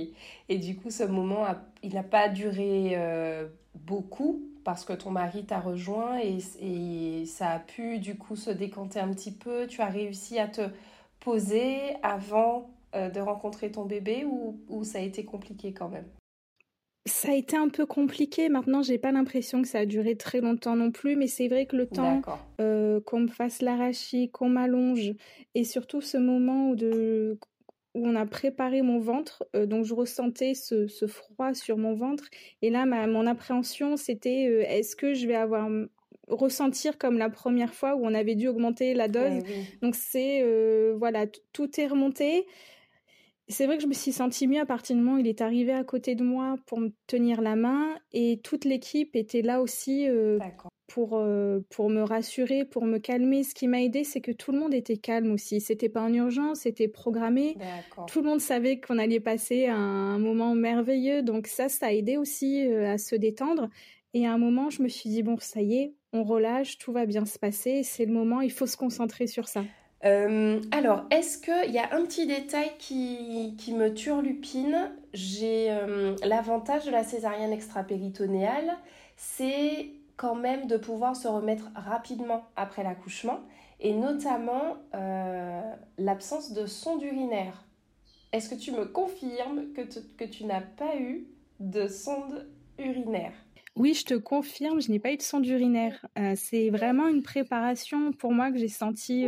Et 0.50 0.57
du 0.57 0.75
coup, 0.75 0.89
ce 0.89 1.03
moment, 1.03 1.45
il 1.84 1.93
n'a 1.93 2.03
pas 2.03 2.27
duré 2.27 2.93
euh, 2.95 3.48
beaucoup 3.75 4.41
parce 4.63 4.84
que 4.84 4.93
ton 4.93 5.12
mari 5.12 5.45
t'a 5.45 5.60
rejoint 5.60 6.19
et, 6.19 6.39
et, 6.60 7.25
ça 7.27 7.51
a 7.51 7.60
pu 7.60 8.00
du 8.00 8.17
coup 8.17 8.36
se 8.36 8.50
décanter 8.50 9.00
un 9.00 9.13
petit 9.13 9.31
peu. 9.31 9.67
Tu 9.67 9.81
as 9.81 9.89
réussi 9.89 10.39
à 10.39 10.48
te 10.48 10.69
poser 11.19 11.77
avant 12.01 12.72
euh, 12.95 13.10
de 13.10 13.19
rencontrer 13.19 13.72
ton 13.72 13.86
bébé 13.86 14.25
ou, 14.25 14.60
ou 14.69 14.84
ça 14.84 14.98
a 14.98 15.01
été 15.01 15.24
compliqué 15.24 15.72
quand 15.72 15.89
même? 15.89 16.07
Ça 17.05 17.31
a 17.31 17.35
été 17.35 17.55
un 17.55 17.69
peu 17.69 17.85
compliqué. 17.85 18.50
Maintenant, 18.50 18.81
j'ai 18.81 18.97
pas 18.97 19.12
l'impression 19.12 19.62
que 19.62 19.67
ça 19.67 19.79
a 19.79 19.85
duré 19.85 20.15
très 20.15 20.41
longtemps 20.41 20.75
non 20.75 20.91
plus, 20.91 21.15
mais 21.15 21.27
c'est 21.27 21.47
vrai 21.47 21.67
que 21.67 21.75
le 21.75 21.88
temps 21.88 22.21
euh, 22.59 23.00
qu'on 23.01 23.21
me 23.21 23.27
fasse 23.27 23.62
l'arachis, 23.62 24.29
qu'on 24.31 24.50
m'allonge, 24.50 25.13
et 25.53 25.63
surtout 25.63 26.01
ce 26.01 26.17
moment 26.17 26.69
où, 26.69 26.75
de, 26.75 27.38
où 27.93 28.07
on 28.07 28.15
a 28.15 28.25
préparé 28.25 28.81
mon 28.81 29.00
ventre, 29.00 29.43
euh, 29.55 29.67
donc 29.67 29.85
je 29.85 29.93
ressentais 29.93 30.55
ce, 30.55 30.88
ce, 30.88 31.05
froid 31.05 31.53
sur 31.53 31.77
mon 31.77 31.93
ventre, 31.93 32.25
et 32.63 32.71
là, 32.71 32.88
ma, 32.88 33.05
mon 33.05 33.27
appréhension, 33.27 33.97
c'était 33.97 34.47
euh, 34.50 34.63
est-ce 34.67 34.95
que 34.95 35.13
je 35.13 35.27
vais 35.27 35.35
avoir 35.35 35.69
ressentir 36.27 36.97
comme 36.97 37.19
la 37.19 37.29
première 37.29 37.75
fois 37.75 37.95
où 37.95 38.03
on 38.03 38.15
avait 38.15 38.33
dû 38.33 38.47
augmenter 38.47 38.95
la 38.95 39.07
dose? 39.07 39.43
Donc 39.83 39.93
c'est 39.93 40.43
voilà, 40.97 41.27
tout 41.53 41.79
est 41.79 41.85
remonté 41.85 42.47
c'est 43.47 43.67
vrai 43.67 43.77
que 43.77 43.83
je 43.83 43.87
me 43.87 43.93
suis 43.93 44.11
sentie 44.11 44.47
mieux 44.47 44.59
à 44.59 44.65
partir 44.65 44.95
du 44.95 45.01
moment 45.01 45.17
où 45.17 45.19
il 45.19 45.27
est 45.27 45.41
arrivé 45.41 45.71
à 45.71 45.83
côté 45.83 46.15
de 46.15 46.23
moi 46.23 46.55
pour 46.65 46.79
me 46.79 46.89
tenir 47.07 47.41
la 47.41 47.55
main 47.55 47.95
et 48.11 48.39
toute 48.43 48.65
l'équipe 48.65 49.15
était 49.15 49.43
là 49.43 49.61
aussi 49.61 50.07
euh, 50.07 50.39
pour, 50.87 51.11
euh, 51.13 51.59
pour 51.69 51.89
me 51.89 52.01
rassurer, 52.01 52.65
pour 52.65 52.85
me 52.85 52.97
calmer. 52.97 53.43
Ce 53.43 53.53
qui 53.53 53.67
m'a 53.67 53.81
aidé, 53.81 54.03
c'est 54.03 54.21
que 54.21 54.31
tout 54.31 54.51
le 54.51 54.59
monde 54.59 54.73
était 54.73 54.97
calme 54.97 55.31
aussi. 55.31 55.61
C'était 55.61 55.89
pas 55.89 56.01
en 56.01 56.13
urgence, 56.13 56.61
c'était 56.61 56.87
programmé. 56.87 57.55
Tout 58.07 58.21
le 58.21 58.29
monde 58.29 58.41
savait 58.41 58.79
qu'on 58.79 58.97
allait 58.97 59.19
passer 59.19 59.67
un, 59.67 60.17
moment 60.17 60.55
merveilleux. 60.55 61.21
Donc 61.21 61.47
ça, 61.47 61.69
ça 61.69 61.87
a 61.87 61.91
aidé 61.91 62.17
aussi 62.17 62.65
euh, 62.65 62.91
à 62.91 62.97
se 62.97 63.15
détendre. 63.15 63.69
Et 64.13 64.25
à 64.25 64.33
un 64.33 64.37
moment, 64.37 64.69
je 64.69 64.81
me 64.81 64.87
suis 64.87 65.09
dit, 65.09 65.21
bon, 65.21 65.37
ça 65.39 65.61
y 65.61 65.75
est, 65.75 65.93
on 66.13 66.23
relâche, 66.23 66.77
tout 66.77 66.93
va 66.93 67.05
bien 67.05 67.25
se 67.25 67.37
passer. 67.37 67.83
C'est 67.83 68.05
le 68.05 68.13
moment, 68.13 68.41
il 68.41 68.51
faut 68.51 68.65
se 68.65 68.77
concentrer 68.77 69.27
sur 69.27 69.47
ça. 69.47 69.63
Euh, 70.05 70.62
alors, 70.71 71.05
est-ce 71.09 71.39
qu'il 71.39 71.71
y 71.71 71.79
a 71.79 71.95
un 71.95 72.03
petit 72.03 72.27
détail 72.27 72.71
qui, 72.77 73.55
qui 73.57 73.74
me 73.74 73.93
turlupine? 73.93 74.91
J'ai 75.13 75.71
euh, 75.71 76.15
l'avantage 76.24 76.85
de 76.85 76.91
la 76.91 77.03
césarienne 77.03 77.51
extra-péritonéale, 77.51 78.77
c'est 79.17 79.89
quand 80.15 80.35
même 80.35 80.67
de 80.67 80.77
pouvoir 80.77 81.15
se 81.15 81.27
remettre 81.27 81.71
rapidement 81.75 82.43
après 82.55 82.83
l'accouchement, 82.83 83.39
et 83.79 83.93
notamment 83.93 84.77
euh, 84.93 85.62
l'absence 85.97 86.51
de 86.53 86.67
sonde 86.67 87.01
urinaire. 87.01 87.65
Est-ce 88.31 88.50
que 88.50 88.55
tu 88.55 88.71
me 88.71 88.85
confirmes 88.85 89.74
que, 89.74 89.81
que 90.17 90.25
tu 90.25 90.45
n'as 90.45 90.62
pas 90.62 90.97
eu 90.97 91.25
de 91.59 91.88
sonde 91.88 92.47
urinaire? 92.77 93.44
Oui, 93.75 93.94
je 93.94 94.05
te 94.05 94.13
confirme, 94.13 94.82
je 94.82 94.89
n'ai 94.89 95.00
pas 95.00 95.12
eu 95.12 95.17
de 95.17 95.22
sonde 95.22 95.46
urinaire. 95.46 96.05
c'est 96.36 96.70
vraiment 96.70 97.08
une 97.08 97.24
préparation 97.24 98.13
pour 98.13 98.32
moi 98.32 98.51
que 98.51 98.58
j'ai 98.58 98.70
senti 98.70 99.25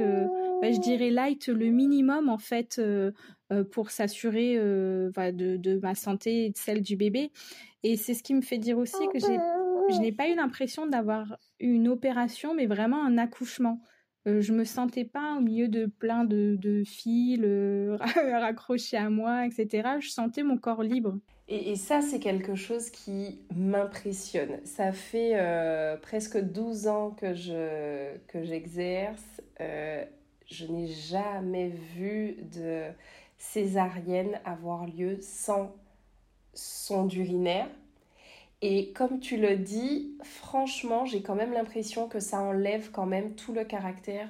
bah, 0.62 0.72
je 0.72 0.80
dirais 0.80 1.12
light 1.12 1.48
le 1.48 1.70
minimum 1.70 2.30
en 2.30 2.39
fait 2.39 2.80
euh, 2.80 3.12
euh, 3.51 3.63
pour 3.63 3.92
s'assurer 3.92 4.56
euh, 4.58 5.12
de, 5.32 5.80
ma 5.82 5.94
santé 5.94 6.46
et 6.46 6.50
de 6.50 6.58
celle 6.58 6.82
du 6.82 6.96
bébé. 6.96 7.32
Et 7.84 7.96
c'est 7.96 8.13
ce 8.13 8.24
qui 8.24 8.34
me 8.34 8.42
fait 8.42 8.58
dire 8.58 8.77
aussi 8.77 9.08
que 9.13 9.20
je 9.20 10.00
n'ai 10.00 10.12
pas 10.12 10.27
eu 10.27 10.36
l'impression 10.36 10.88
d'avoir 10.88 11.38
une 11.60 11.88
opération, 11.88 12.56
mais 12.56 12.66
vraiment 12.66 13.04
un 13.04 13.18
accouchement. 13.18 13.82
Je 14.27 14.53
me 14.53 14.63
sentais 14.63 15.05
pas 15.05 15.36
au 15.38 15.41
milieu 15.41 15.67
de 15.67 15.86
plein 15.86 16.24
de, 16.24 16.84
fils 16.86 17.41
raccrochés 18.31 18.98
à 18.98 19.10
moi, 19.10 19.46
etc. 19.46 19.89
Je 20.00 20.10
sentais 20.10 20.43
mon 20.43 20.57
corps 20.57 20.84
libre. 20.84 21.17
Et, 21.50 21.77
ça, 21.77 22.01
c'est 22.01 22.19
quelque 22.19 22.55
chose 22.55 22.89
qui 22.89 23.39
m'impressionne. 23.55 24.60
Ça 24.65 24.91
fait 24.91 25.38
presque 26.01 26.38
12 26.38 26.88
ans 26.88 27.12
que 27.12 27.34
je 27.34 28.17
que 28.27 28.43
j'exerce 28.43 29.41
je 30.50 30.65
n'ai 30.65 30.88
jamais 30.88 31.69
vu 31.69 32.38
de 32.53 32.86
césarienne 33.38 34.39
avoir 34.46 34.88
lieu 34.88 35.17
sans 35.22 35.75
sonde 36.53 37.13
urinaire. 37.13 37.69
Et 38.61 38.91
comme 38.93 39.19
tu 39.19 39.37
le 39.37 39.55
dis, 39.57 40.17
franchement, 40.23 41.05
j'ai 41.05 41.21
quand 41.21 41.35
même 41.35 41.53
l'impression 41.53 42.07
que 42.07 42.19
ça 42.19 42.41
enlève 42.41 42.91
quand 42.91 43.05
même 43.05 43.35
tout 43.35 43.53
le 43.53 43.63
caractère 43.63 44.29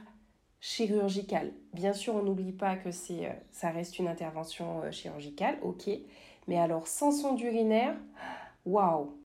chirurgical. 0.60 1.53
Bien 1.74 1.93
sûr, 1.93 2.15
on 2.15 2.24
n'oublie 2.24 2.51
pas 2.51 2.75
que 2.75 2.91
c'est, 2.91 3.27
euh, 3.27 3.34
ça 3.51 3.69
reste 3.69 4.00
une 4.00 4.07
intervention 4.07 4.81
euh, 4.84 4.91
chirurgicale, 4.91 5.57
ok. 5.62 5.89
Mais 6.48 6.57
alors, 6.57 6.88
sans 6.88 7.12
sonde 7.12 7.39
urinaire, 7.39 7.96
waouh, 8.65 9.17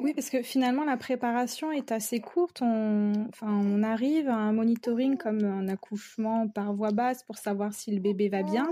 oui, 0.00 0.12
parce 0.12 0.28
que 0.28 0.42
finalement, 0.42 0.84
la 0.84 0.96
préparation 0.96 1.70
est 1.70 1.92
assez 1.92 2.20
courte. 2.20 2.62
On, 2.62 3.12
enfin, 3.28 3.48
on 3.48 3.82
arrive 3.82 4.28
à 4.28 4.34
un 4.34 4.52
monitoring 4.52 5.16
comme 5.16 5.44
un 5.44 5.68
accouchement 5.68 6.48
par 6.48 6.74
voie 6.74 6.90
basse 6.90 7.22
pour 7.22 7.38
savoir 7.38 7.72
si 7.72 7.92
le 7.92 8.00
bébé 8.00 8.28
va 8.28 8.42
bien. 8.42 8.68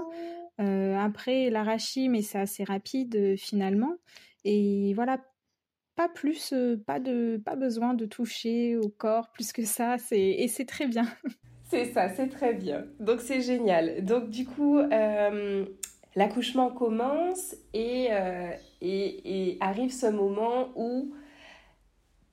Euh, 0.60 0.96
après, 0.98 1.48
l'arachie, 1.50 2.08
mais 2.08 2.22
c'est 2.22 2.38
assez 2.38 2.64
rapide 2.64 3.14
euh, 3.16 3.36
finalement. 3.36 3.94
Et 4.44 4.92
voilà, 4.94 5.18
pas 5.94 6.08
plus, 6.08 6.52
euh, 6.52 6.76
pas, 6.86 7.56
besoin 7.56 7.94
de 7.94 8.06
toucher 8.06 8.76
au 8.76 8.88
corps 8.88 9.30
plus 9.32 9.52
que 9.52 9.64
ça. 9.64 9.96
Et 10.10 10.48
c'est 10.48 10.66
très 10.66 10.86
bien. 10.86 11.06
C'est 11.70 11.86
ça, 11.86 12.10
c'est 12.10 12.28
très 12.28 12.52
bien. 12.52 12.84
Donc 13.00 13.22
c'est 13.22 13.40
génial. 13.40 14.04
Donc 14.04 14.28
du 14.28 14.44
coup, 14.44 14.78
l'accouchement 16.14 16.68
commence 16.68 17.56
et, 17.72 18.10
et, 18.82 19.56
arrive 19.58 19.90
ce 19.90 20.04
moment 20.04 20.68
où 20.76 21.14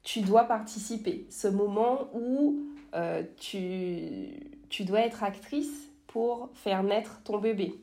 tu 0.03 0.19
dois 0.19 0.43
participer, 0.43 1.25
ce 1.29 1.47
moment 1.47 2.09
où 2.13 2.59
euh, 2.95 3.23
tu, 3.37 4.55
tu 4.69 4.83
dois 4.83 5.01
être 5.01 5.23
actrice 5.23 5.91
pour 6.07 6.49
faire 6.55 6.83
naître 6.83 7.21
ton 7.23 7.37
bébé. 7.37 7.75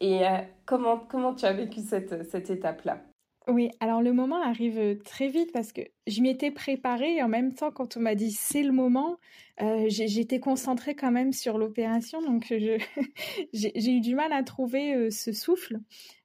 Et 0.00 0.26
euh, 0.26 0.38
comment, 0.66 0.98
comment 0.98 1.34
tu 1.34 1.44
as 1.46 1.52
vécu 1.52 1.80
cette, 1.80 2.30
cette 2.30 2.50
étape-là? 2.50 3.02
Oui, 3.48 3.70
alors 3.80 4.02
le 4.02 4.12
moment 4.12 4.42
arrive 4.42 4.98
très 5.04 5.28
vite 5.28 5.52
parce 5.52 5.72
que 5.72 5.80
je 6.06 6.20
m'y 6.20 6.30
étais 6.30 6.50
préparée 6.50 7.16
et 7.16 7.22
en 7.22 7.28
même 7.28 7.54
temps, 7.54 7.70
quand 7.70 7.96
on 7.96 8.00
m'a 8.00 8.14
dit 8.14 8.32
c'est 8.32 8.62
le 8.62 8.72
moment, 8.72 9.16
euh, 9.60 9.86
j'étais 9.88 10.40
concentrée 10.40 10.94
quand 10.94 11.10
même 11.10 11.32
sur 11.32 11.58
l'opération, 11.58 12.22
donc 12.22 12.46
j'ai 13.52 13.90
eu 13.90 14.00
du 14.00 14.14
mal 14.14 14.32
à 14.32 14.42
trouver 14.42 15.10
ce 15.10 15.32
souffle. 15.32 15.80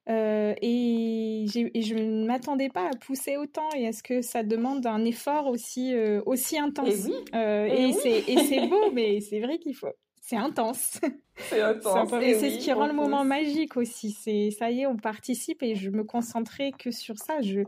Euh, 0.10 0.53
et, 0.62 1.46
je 1.48 1.94
ne 1.96 2.25
m'attendais 2.25 2.70
pas 2.70 2.88
à 2.88 2.96
pousser 2.96 3.38
autant 3.38 3.70
et 3.75 3.88
à 3.88 3.94
ce 3.94 4.03
que 4.03 4.22
ça 4.22 4.44
demande 4.44 4.86
un 4.86 5.06
effort 5.06 5.48
aussi, 5.48 5.94
euh, 5.96 6.22
aussi 6.25 6.58
intense? 6.58 6.89
Et, 6.89 7.10
oui. 7.10 7.13
Euh, 7.36 7.65
et, 8.27 8.38
c'est 8.38 8.68
beau, 8.68 8.92
mais 8.92 9.22
c'est 9.22 9.39
vrai 9.39 9.60
qu'il 9.60 9.75
faut. 9.75 9.88
C'est 10.25 10.38
intense. 10.38 11.01
C'est 11.36 11.62
intense. 11.62 12.13
et 12.22 12.36
c'est 12.36 12.51
ce 12.51 12.60
qui 12.60 12.72
rend 12.72 12.88
le 12.88 12.94
moment 12.94 13.25
magique 13.25 13.75
aussi. 13.75 14.12
C'est 14.12 14.51
ça 14.51 14.72
y 14.72 14.82
est, 14.82 14.88
on 14.88 14.96
participe 14.96 15.62
et 15.63 15.75
je 15.75 15.89
me 15.89 16.06
concentrais 16.06 16.72
que 16.72 16.92
sur 16.92 17.18
ça. 17.18 17.42
Je 17.42 17.62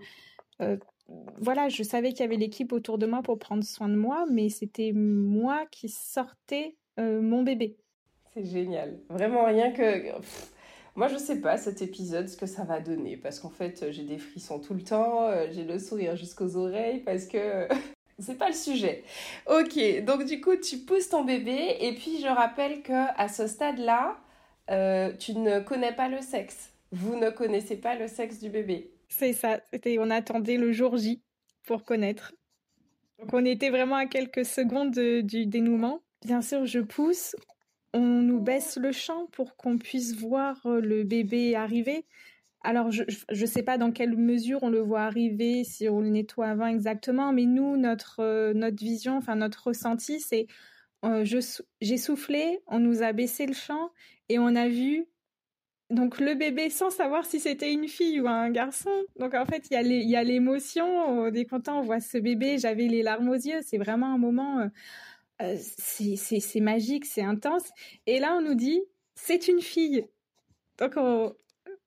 voilà, 1.37 1.67
je 1.67 1.83
savais 1.83 2.11
qu'il 2.11 2.21
y 2.21 2.23
avait 2.23 2.37
l'équipe 2.37 2.71
autour 2.71 2.97
de 2.97 3.05
moi 3.05 3.21
pour 3.21 3.37
prendre 3.39 3.63
soin 3.63 3.89
de 3.89 3.95
moi, 3.95 4.25
mais 4.31 4.47
c'était 4.47 4.93
moi 4.93 5.65
qui 5.69 5.89
sortais 5.89 6.77
mon 6.97 7.43
bébé. 7.43 7.75
C'est 8.33 8.45
génial. 8.45 8.99
Vraiment 9.09 9.45
rien 9.45 9.71
que. 9.71 10.11
Moi, 10.95 11.09
je 11.09 11.17
sais 11.17 11.41
pas 11.41 11.57
cet 11.57 11.81
épisode 11.81 12.29
ce 12.29 12.37
que 12.37 12.45
ça 12.45 12.63
va 12.63 12.79
donner 12.79 13.17
parce 13.17 13.39
qu'en 13.39 13.49
fait, 13.49 13.91
j'ai 13.91 14.03
des 14.03 14.17
frissons 14.17 14.59
tout 14.59 14.73
le 14.73 14.81
temps, 14.81 15.27
euh, 15.27 15.47
j'ai 15.51 15.65
le 15.65 15.77
sourire 15.77 16.15
jusqu'aux 16.15 16.55
oreilles 16.55 17.01
parce 17.01 17.25
que 17.25 17.67
c'est 18.19 18.37
pas 18.37 18.47
le 18.47 18.55
sujet. 18.55 19.03
Ok, 19.47 20.03
donc 20.03 20.25
du 20.25 20.41
coup, 20.41 20.55
tu 20.55 20.77
pousses 20.77 21.09
ton 21.09 21.23
bébé 21.23 21.77
et 21.81 21.93
puis 21.93 22.19
je 22.21 22.27
rappelle 22.27 22.81
que 22.81 23.11
à 23.17 23.27
ce 23.27 23.47
stade-là, 23.47 24.17
euh, 24.71 25.11
tu 25.17 25.33
ne 25.35 25.59
connais 25.59 25.93
pas 25.93 26.07
le 26.07 26.21
sexe. 26.21 26.71
Vous 26.91 27.15
ne 27.15 27.29
connaissez 27.29 27.75
pas 27.75 27.95
le 27.95 28.07
sexe 28.07 28.39
du 28.39 28.49
bébé. 28.49 28.91
C'est 29.09 29.33
ça. 29.33 29.59
On 29.99 30.09
attendait 30.09 30.57
le 30.57 30.71
jour 30.71 30.97
J 30.97 31.21
pour 31.63 31.83
connaître. 31.83 32.33
Donc 33.19 33.33
on 33.33 33.45
était 33.45 33.69
vraiment 33.69 33.95
à 33.95 34.05
quelques 34.05 34.45
secondes 34.45 34.97
du 35.23 35.45
dénouement. 35.45 36.01
Bien 36.23 36.41
sûr, 36.41 36.65
je 36.65 36.79
pousse 36.79 37.35
on 37.95 38.21
nous 38.21 38.41
baisse 38.41 38.77
le 38.77 38.91
champ 38.91 39.27
pour 39.31 39.55
qu'on 39.55 39.77
puisse 39.77 40.15
voir 40.17 40.59
euh, 40.65 40.81
le 40.81 41.03
bébé 41.03 41.55
arriver. 41.55 42.05
Alors, 42.65 42.89
je 42.91 43.03
ne 43.29 43.45
sais 43.45 43.61
pas 43.61 43.77
dans 43.77 43.91
quelle 43.91 44.17
mesure 44.17 44.63
on 44.63 44.69
le 44.69 44.79
voit 44.79 45.03
arriver, 45.03 45.63
si 45.63 45.87
on 45.87 46.01
le 46.01 46.09
nettoie 46.09 46.47
avant 46.47 46.65
exactement, 46.65 47.31
mais 47.31 47.45
nous, 47.45 47.77
notre, 47.77 48.21
euh, 48.21 48.53
notre 48.53 48.83
vision, 48.83 49.17
enfin 49.17 49.35
notre 49.35 49.67
ressenti, 49.67 50.19
c'est 50.19 50.47
euh, 51.05 51.23
j'ai 51.81 51.97
soufflé, 51.97 52.59
on 52.65 52.79
nous 52.79 53.03
a 53.03 53.13
baissé 53.13 53.45
le 53.45 53.53
champ 53.53 53.91
et 54.29 54.39
on 54.39 54.55
a 54.55 54.67
vu 54.67 55.05
donc 55.91 56.19
le 56.19 56.33
bébé 56.33 56.71
sans 56.71 56.89
savoir 56.89 57.25
si 57.25 57.39
c'était 57.39 57.71
une 57.71 57.87
fille 57.87 58.19
ou 58.19 58.27
un 58.27 58.49
garçon. 58.49 58.89
Donc 59.19 59.35
en 59.35 59.45
fait, 59.45 59.67
il 59.69 60.09
y 60.09 60.15
a 60.15 60.23
l'émotion, 60.23 60.87
on 60.87 61.31
est 61.31 61.45
content, 61.45 61.79
on 61.79 61.83
voit 61.83 61.99
ce 61.99 62.17
bébé, 62.17 62.57
j'avais 62.57 62.87
les 62.87 63.03
larmes 63.03 63.29
aux 63.29 63.33
yeux, 63.35 63.59
c'est 63.61 63.77
vraiment 63.77 64.13
un 64.13 64.17
moment, 64.17 64.59
euh, 64.61 64.67
euh, 65.43 65.57
c'est 65.59 66.59
magique, 66.59 67.05
c'est 67.05 67.21
intense. 67.21 67.69
Et 68.07 68.19
là, 68.19 68.35
on 68.35 68.41
nous 68.41 68.55
dit, 68.55 68.81
c'est 69.13 69.47
une 69.47 69.61
fille. 69.61 70.07
Donc 70.79 70.93
on, 70.97 71.35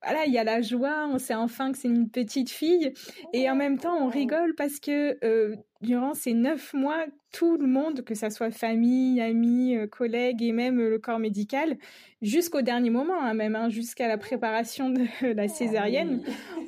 voilà, 0.03 0.27
il 0.27 0.33
y 0.33 0.39
a 0.39 0.45
la 0.45 0.63
joie, 0.63 1.09
on 1.11 1.19
sait 1.19 1.35
enfin 1.35 1.73
que 1.73 1.79
c'est 1.79 1.89
une 1.89 2.09
petite 2.09 2.51
fille, 2.51 2.93
et 3.33 3.51
en 3.51 3.57
même 3.57 3.79
temps, 3.79 3.97
on 3.99 4.09
rigole 4.09 4.55
parce 4.55 4.79
que 4.79 5.19
euh, 5.25 5.57
durant 5.81 6.15
ces 6.15 6.35
neuf 6.35 6.73
mois, 6.73 7.05
tout 7.33 7.57
le 7.57 7.67
monde, 7.67 8.03
que 8.05 8.15
ça 8.15 8.31
soit 8.31 8.51
famille, 8.51 9.21
amis, 9.21 9.77
euh, 9.77 9.87
collègues 9.87 10.43
et 10.43 10.53
même 10.53 10.79
le 10.79 10.99
corps 10.99 11.19
médical, 11.19 11.79
jusqu'au 12.23 12.63
dernier 12.63 12.91
moment, 12.91 13.21
hein, 13.21 13.35
même 13.35 13.57
hein, 13.57 13.69
jusqu'à 13.69 14.09
la 14.09 14.19
préparation 14.19 14.91
de 14.91 15.05
la 15.35 15.49
césarienne, 15.49 16.23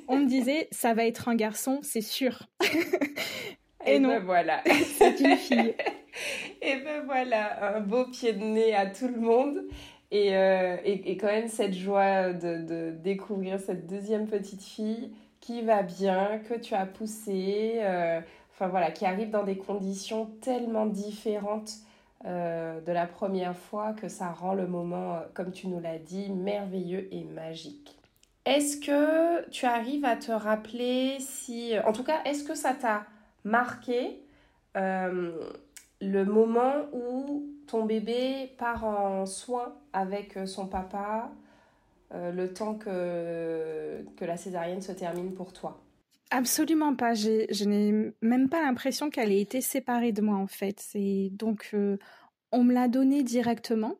on 0.08 0.18
me 0.18 0.26
disait 0.26 0.68
ça 0.72 0.92
va 0.94 1.06
être 1.06 1.28
un 1.28 1.36
garçon, 1.36 1.78
c'est 1.82 2.00
sûr. 2.00 2.48
et, 3.86 4.00
non, 4.00 4.08
ben 4.08 4.24
voilà, 4.24 4.62
c'est 4.98 5.20
une 5.20 5.36
fille. 5.36 5.74
et 6.62 6.76
ben 6.84 7.04
voilà, 7.04 7.76
un 7.76 7.80
beau 7.80 8.06
pied 8.06 8.32
de 8.32 8.44
nez 8.44 8.74
à 8.74 8.86
tout 8.86 9.08
le 9.08 9.20
monde. 9.20 9.62
Euh, 10.12 10.76
et, 10.84 11.12
et, 11.12 11.16
quand 11.16 11.28
même 11.28 11.48
cette 11.48 11.74
joie 11.74 12.32
de, 12.32 12.62
de, 12.62 12.90
découvrir 12.90 13.60
cette 13.60 13.86
deuxième 13.86 14.26
petite 14.26 14.62
fille 14.62 15.12
qui 15.40 15.62
va 15.62 15.82
bien, 15.82 16.40
que 16.48 16.54
tu 16.54 16.74
as 16.74 16.84
poussée, 16.84 17.74
euh, 17.76 18.20
enfin 18.52 18.66
voilà, 18.66 18.90
qui 18.90 19.06
arrive 19.06 19.30
dans 19.30 19.44
des 19.44 19.56
conditions 19.56 20.26
tellement 20.40 20.86
différentes 20.86 21.72
euh, 22.26 22.80
de 22.80 22.92
la 22.92 23.06
première 23.06 23.56
fois 23.56 23.92
que 23.92 24.08
ça 24.08 24.30
rend 24.30 24.52
le 24.52 24.66
moment, 24.66 25.20
comme 25.32 25.52
tu 25.52 25.68
nous 25.68 25.78
l'as 25.78 25.98
dit, 25.98 26.28
merveilleux 26.28 27.08
et 27.14 27.22
magique. 27.22 27.96
Est-ce 28.44 28.78
que 28.78 29.48
tu 29.50 29.64
arrives 29.64 30.04
à 30.04 30.16
te 30.16 30.32
rappeler 30.32 31.18
si, 31.20 31.74
en 31.86 31.92
tout 31.92 32.04
cas, 32.04 32.20
est-ce 32.24 32.42
que 32.42 32.56
ça 32.56 32.74
t'a 32.74 33.04
marqué 33.44 34.18
le 34.74 36.24
moment 36.24 36.72
où 36.92 37.44
ton 37.70 37.84
bébé 37.84 38.50
part 38.58 38.84
en 38.84 39.26
soins 39.26 39.74
avec 39.92 40.36
euh, 40.36 40.46
son 40.46 40.66
papa 40.66 41.30
euh, 42.12 42.32
le 42.32 42.52
temps 42.52 42.74
que, 42.74 44.04
que 44.16 44.24
la 44.24 44.36
césarienne 44.36 44.82
se 44.82 44.92
termine 44.92 45.32
pour 45.32 45.52
toi 45.52 45.80
Absolument 46.32 46.94
pas. 46.94 47.14
Je 47.14 47.64
n'ai 47.64 48.12
même 48.22 48.48
pas 48.48 48.62
l'impression 48.62 49.10
qu'elle 49.10 49.32
ait 49.32 49.40
été 49.40 49.60
séparée 49.60 50.12
de 50.12 50.22
moi 50.22 50.36
en 50.36 50.46
fait. 50.46 50.78
C'est 50.80 51.30
donc 51.32 51.70
euh, 51.74 51.96
on 52.52 52.64
me 52.64 52.72
l'a 52.72 52.88
donné 52.88 53.22
directement. 53.22 53.96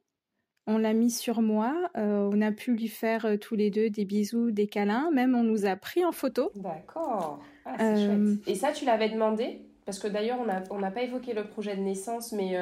On 0.66 0.78
l'a 0.78 0.92
mis 0.92 1.10
sur 1.10 1.42
moi. 1.42 1.74
on 1.96 2.40
a 2.40 2.52
pu 2.52 2.72
lui 2.72 2.86
faire 2.86 3.26
tous 3.40 3.56
les 3.56 3.70
deux 3.70 3.90
des 3.90 4.04
bisous, 4.04 4.52
des 4.52 4.68
câlins. 4.68 5.10
Même 5.10 5.34
on 5.34 5.42
nous 5.42 5.66
a 5.66 5.74
pris 5.74 6.04
en 6.04 6.12
photo. 6.12 6.52
D'accord. 6.54 7.40
Ah, 7.64 7.74
c'est 7.78 8.06
chouette. 8.06 8.48
Et 8.48 8.54
ça, 8.54 8.70
tu 8.70 8.84
l'avais 8.84 9.08
demandé? 9.08 9.62
Parce 9.84 9.98
que 9.98 10.06
d'ailleurs, 10.06 10.38
on 10.70 10.78
n'a 10.78 10.90
pas 10.92 11.02
évoqué 11.02 11.32
le 11.32 11.44
projet 11.44 11.74
de 11.74 11.80
naissance, 11.80 12.30
mais 12.30 12.56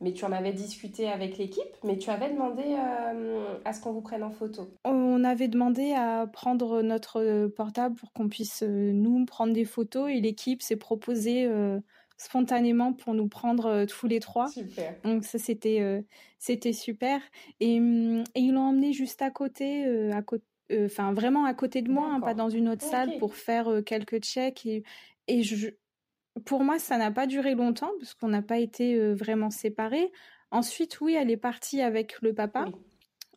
mais 0.00 0.12
tu 0.12 0.24
en 0.24 0.32
avais 0.32 0.52
discuté 0.52 1.08
avec 1.08 1.38
l'équipe, 1.38 1.76
mais 1.82 1.98
tu 1.98 2.10
avais 2.10 2.30
demandé 2.30 2.62
euh, 2.64 3.54
à 3.64 3.72
ce 3.72 3.80
qu'on 3.80 3.92
vous 3.92 4.00
prenne 4.00 4.22
en 4.22 4.30
photo. 4.30 4.68
On 4.84 5.24
avait 5.24 5.48
demandé 5.48 5.92
à 5.92 6.26
prendre 6.26 6.82
notre 6.82 7.48
portable 7.48 7.96
pour 7.96 8.12
qu'on 8.12 8.28
puisse 8.28 8.62
euh, 8.62 8.92
nous 8.92 9.24
prendre 9.24 9.52
des 9.52 9.64
photos 9.64 10.10
et 10.10 10.20
l'équipe 10.20 10.62
s'est 10.62 10.76
proposée 10.76 11.46
euh, 11.46 11.80
spontanément 12.16 12.92
pour 12.92 13.14
nous 13.14 13.28
prendre 13.28 13.84
tous 13.86 14.06
les 14.06 14.20
trois. 14.20 14.48
Super. 14.48 14.94
Donc 15.02 15.24
ça 15.24 15.38
c'était 15.38 16.04
c'était 16.38 16.72
super 16.72 17.20
et, 17.60 17.78
hum, 17.78 18.24
et, 18.34 18.40
ils 18.40 18.52
l'ont 18.52 18.68
emmené 18.68 18.92
juste 18.92 19.22
à 19.22 19.30
côté 19.30 19.84
à 20.12 20.22
côté 20.22 20.44
enfin 20.84 21.12
vraiment 21.12 21.44
à 21.44 21.54
côté 21.54 21.82
de 21.82 21.90
moi, 21.90 22.08
hein, 22.10 22.20
pas 22.20 22.34
dans 22.34 22.50
une 22.50 22.68
autre 22.68 22.84
salle 22.84 23.18
pour 23.18 23.34
faire 23.34 23.82
quelques 23.86 24.20
checks 24.20 24.66
et, 24.66 24.82
et 25.28 25.42
je, 25.42 25.68
pour 26.44 26.64
moi, 26.64 26.78
ça 26.78 26.98
n'a 26.98 27.10
pas 27.10 27.26
duré 27.26 27.54
longtemps 27.54 27.90
parce 27.98 28.14
qu'on 28.14 28.28
n'a 28.28 28.42
pas 28.42 28.58
été 28.58 28.94
euh, 28.94 29.14
vraiment 29.14 29.50
séparés. 29.50 30.12
Ensuite, 30.50 31.00
oui, 31.00 31.14
elle 31.14 31.30
est 31.30 31.36
partie 31.36 31.80
avec 31.80 32.20
le 32.22 32.34
papa 32.34 32.66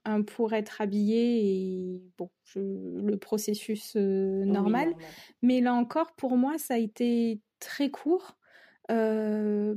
hein, 0.05 0.21
pour 0.23 0.53
être 0.53 0.81
habillée 0.81 1.45
et 1.45 2.01
bon, 2.17 2.29
le 2.55 3.15
processus 3.15 3.93
euh, 3.95 4.45
normal. 4.45 4.93
Mais 5.41 5.61
là 5.61 5.73
encore, 5.73 6.13
pour 6.13 6.37
moi, 6.37 6.57
ça 6.57 6.75
a 6.75 6.77
été 6.77 7.41
très 7.59 7.89
court. 7.89 8.37
Euh, 8.89 9.75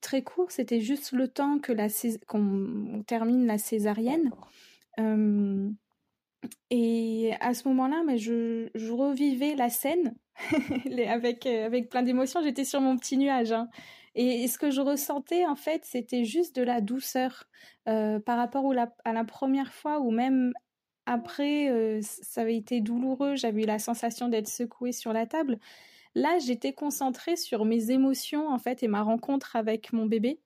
très 0.00 0.22
court, 0.22 0.50
c'était 0.50 0.80
juste 0.80 1.12
le 1.12 1.28
temps 1.28 1.58
que 1.58 1.72
la 1.72 1.88
qu'on 2.26 3.02
termine 3.06 3.46
la 3.46 3.58
césarienne. 3.58 4.30
et 6.70 7.32
à 7.40 7.54
ce 7.54 7.68
moment-là, 7.68 8.02
mais 8.06 8.18
je, 8.18 8.68
je 8.74 8.92
revivais 8.92 9.54
la 9.56 9.70
scène 9.70 10.14
avec, 11.08 11.46
euh, 11.46 11.66
avec 11.66 11.88
plein 11.88 12.02
d'émotions. 12.02 12.42
J'étais 12.42 12.64
sur 12.64 12.80
mon 12.80 12.96
petit 12.96 13.16
nuage. 13.16 13.52
Hein. 13.52 13.68
Et, 14.14 14.48
ce 14.48 14.58
que 14.58 14.70
je 14.70 14.80
ressentais, 14.80 15.46
en 15.46 15.56
fait, 15.56 15.84
c'était 15.84 16.24
juste 16.24 16.56
de 16.56 16.62
la 16.62 16.80
douceur 16.80 17.44
euh, 17.88 18.18
par 18.18 18.38
rapport 18.38 18.72
à 19.04 19.12
la 19.12 19.24
première 19.24 19.72
fois 19.72 20.00
ou 20.00 20.10
même 20.10 20.52
après, 21.06 21.70
euh, 21.70 22.00
ça 22.02 22.42
avait 22.42 22.56
été 22.56 22.80
douloureux. 22.80 23.36
J'avais 23.36 23.62
eu 23.62 23.66
la 23.66 23.78
sensation 23.78 24.28
d'être 24.28 24.48
secouée 24.48 24.92
sur 24.92 25.12
la 25.12 25.26
table. 25.26 25.58
Là, 26.14 26.38
j'étais 26.38 26.72
concentrée 26.72 27.36
sur 27.36 27.64
mes 27.64 27.90
émotions, 27.90 28.48
en 28.48 28.58
fait, 28.58 28.82
et 28.82 28.88
ma 28.88 29.02
rencontre 29.02 29.54
avec 29.54 29.92
mon 29.92 30.06
bébé, 30.06 30.40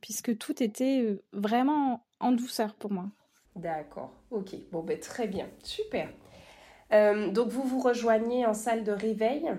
puisque 0.00 0.38
tout 0.38 0.62
était 0.62 1.18
vraiment 1.34 2.06
en 2.20 2.32
douceur 2.32 2.74
pour 2.74 2.90
moi. 2.90 3.10
D'accord, 3.54 4.14
ok. 4.30 4.56
Bon, 4.72 4.82
ben, 4.82 4.98
très 4.98 5.28
bien, 5.28 5.48
super. 5.62 6.08
Euh, 6.92 7.30
donc 7.30 7.48
vous 7.48 7.62
vous 7.62 7.80
rejoignez 7.80 8.46
en 8.46 8.54
salle 8.54 8.84
de 8.84 8.92
réveil 8.92 9.50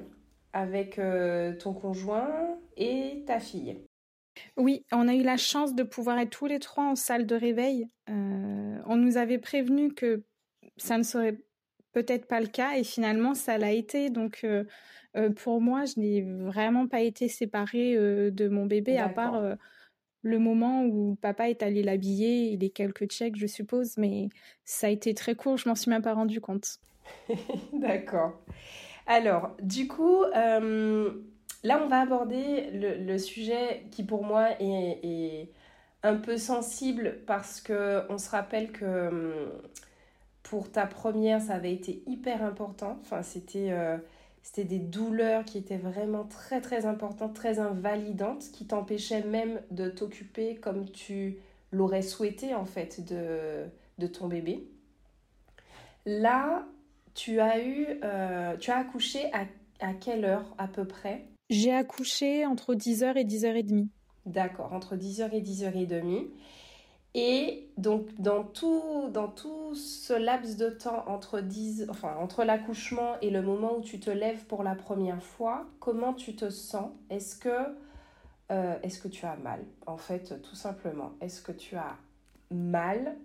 avec 0.54 1.00
euh, 1.00 1.56
ton 1.58 1.74
conjoint 1.74 2.58
et 2.78 3.24
ta 3.26 3.40
fille. 3.40 3.78
Oui, 4.58 4.86
on 4.92 5.08
a 5.08 5.16
eu 5.16 5.24
la 5.24 5.38
chance 5.38 5.76
de 5.76 5.84
pouvoir 5.84 6.20
être 6.20 6.30
tous 6.30 6.46
les 6.46 6.60
trois 6.60 6.86
en 6.86 6.96
salle 6.96 7.26
de 7.26 7.36
réveil. 7.36 7.88
Euh, 8.10 8.80
on 8.86 8.96
nous 8.96 9.18
avait 9.18 9.38
prévenu 9.38 9.94
que 9.94 10.24
ça 10.78 10.98
ne 10.98 11.04
serait 11.04 11.38
peut-être 11.94 12.28
pas 12.28 12.42
le 12.42 12.48
cas 12.48 12.78
et 12.78 12.84
finalement 12.84 13.34
ça 13.34 13.58
l'a 13.58 13.72
été. 13.72 14.10
Donc 14.10 14.46
pour 15.38 15.62
moi, 15.62 15.86
je 15.86 15.98
n'ai 15.98 16.22
vraiment 16.22 16.88
pas 16.88 17.00
été 17.00 17.30
séparée 17.30 17.96
de 17.96 18.48
mon 18.50 18.66
bébé 18.66 18.98
à 18.98 19.08
part 19.08 19.42
le 20.26 20.40
moment 20.40 20.84
où 20.84 21.16
papa 21.22 21.50
est 21.50 21.62
allé 21.62 21.84
l'habiller 21.84 22.52
et 22.52 22.58
les 22.58 22.72
quelques 22.72 23.06
checks, 23.06 23.36
je 23.38 23.46
suppose, 23.46 23.96
mais 23.98 24.30
ça 24.66 24.88
a 24.88 24.90
été 24.90 25.14
très 25.14 25.36
court, 25.36 25.58
je 25.58 25.70
m'en 25.70 25.76
suis 25.76 25.92
même 25.92 26.02
pas 26.02 26.16
rendu 26.16 26.42
compte. 26.42 26.80
D'accord. 27.74 28.34
Alors, 29.08 29.52
du 29.62 29.88
coup, 29.88 30.24
euh, 30.24 31.12
là, 31.64 31.82
on 31.84 31.88
va 31.88 32.02
aborder 32.02 32.70
le, 32.72 33.18
sujet 33.18 33.86
qui, 33.92 34.04
pour 34.04 34.24
moi, 34.24 34.50
est, 34.60 35.50
un 36.04 36.16
peu 36.16 36.38
sensible 36.38 37.18
parce 37.26 37.62
que 37.62 38.04
on 38.10 38.20
se 38.20 38.30
rappelle 38.30 38.72
que 38.72 39.08
hum, 39.08 39.52
pour 40.44 40.72
ta 40.72 40.86
première, 40.86 41.42
ça 41.42 41.56
avait 41.56 41.74
été 41.74 42.04
hyper 42.06 42.44
important. 42.44 42.98
Enfin, 43.02 43.24
c'était 43.24 43.72
euh, 43.72 43.98
c'était 44.44 44.66
des 44.66 44.78
douleurs 44.78 45.44
qui 45.44 45.58
étaient 45.58 45.78
vraiment 45.78 46.24
très 46.26 46.62
très 46.62 46.86
importantes, 46.86 47.34
très 47.34 47.58
invalidantes, 47.58 48.44
qui 48.54 48.68
t'empêchaient 48.68 49.24
même 49.24 49.60
de 49.72 49.90
t'occuper 49.90 50.56
comme 50.58 50.88
tu 50.92 51.40
l'aurais 51.72 52.04
souhaité 52.04 52.54
en 52.54 52.66
fait 52.66 53.04
de, 53.12 53.66
de 53.98 54.06
ton 54.06 54.28
bébé. 54.28 54.68
Là, 56.06 56.68
tu 57.16 57.40
as 57.40 57.64
eu, 57.64 57.88
euh, 58.04 58.56
tu 58.58 58.70
as 58.70 58.78
accouché 58.78 59.32
à, 59.34 59.46
à, 59.80 59.94
quelle 59.94 60.26
heure 60.26 60.54
à 60.58 60.68
peu 60.68 60.86
près? 60.86 61.26
J'ai 61.50 61.74
accouché 61.74 62.46
entre 62.46 62.76
10h 62.76 63.18
et 63.18 63.24
10h30. 63.24 63.88
D'accord, 64.26 64.74
entre 64.74 64.96
10h 64.96 65.32
et 65.32 65.42
10h30. 65.42 66.28
Et 67.18 67.70
donc 67.78 68.14
dans 68.20 68.44
tout, 68.44 69.10
dans 69.14 69.30
tout 69.30 69.74
ce 69.74 70.12
laps 70.12 70.58
de 70.58 70.70
temps 70.70 71.06
entre, 71.08 71.40
10, 71.40 71.88
enfin, 71.90 72.14
entre 72.20 72.44
l'accouchement 72.44 73.16
et 73.22 73.30
le 73.30 73.42
moment 73.42 73.78
où 73.78 73.82
tu 73.82 74.02
te 74.02 74.10
lèves 74.10 74.44
pour 74.46 74.64
la 74.64 74.76
première 74.76 75.24
fois, 75.24 75.66
comment 75.80 76.14
tu 76.14 76.36
te 76.36 76.50
sens? 76.50 76.92
Est-ce 77.10 77.38
que, 77.38 77.78
euh, 78.52 78.76
est-ce 78.84 79.00
que 79.00 79.08
tu 79.08 79.26
as 79.26 79.38
mal? 79.38 79.64
En 79.86 79.96
fait, 79.96 80.42
tout 80.42 80.56
simplement, 80.56 81.14
est-ce 81.22 81.42
que 81.42 81.54
tu 81.54 81.78
as 81.78 81.96
mal 82.52 83.16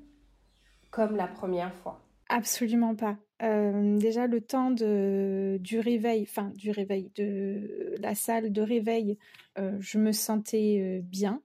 comme 0.92 1.16
la 1.16 1.26
première 1.26 1.74
fois? 1.74 2.00
Absolument 2.28 2.94
pas. 2.94 3.16
Euh, 3.42 3.98
déjà 3.98 4.26
le 4.26 4.40
temps 4.40 4.70
de, 4.70 5.58
du 5.60 5.80
réveil, 5.80 6.22
enfin 6.22 6.52
du 6.54 6.70
réveil, 6.70 7.10
de 7.14 7.94
la 8.00 8.14
salle 8.14 8.52
de 8.52 8.62
réveil, 8.62 9.18
euh, 9.58 9.76
je 9.80 9.98
me 9.98 10.12
sentais 10.12 10.80
euh, 10.80 11.00
bien. 11.02 11.42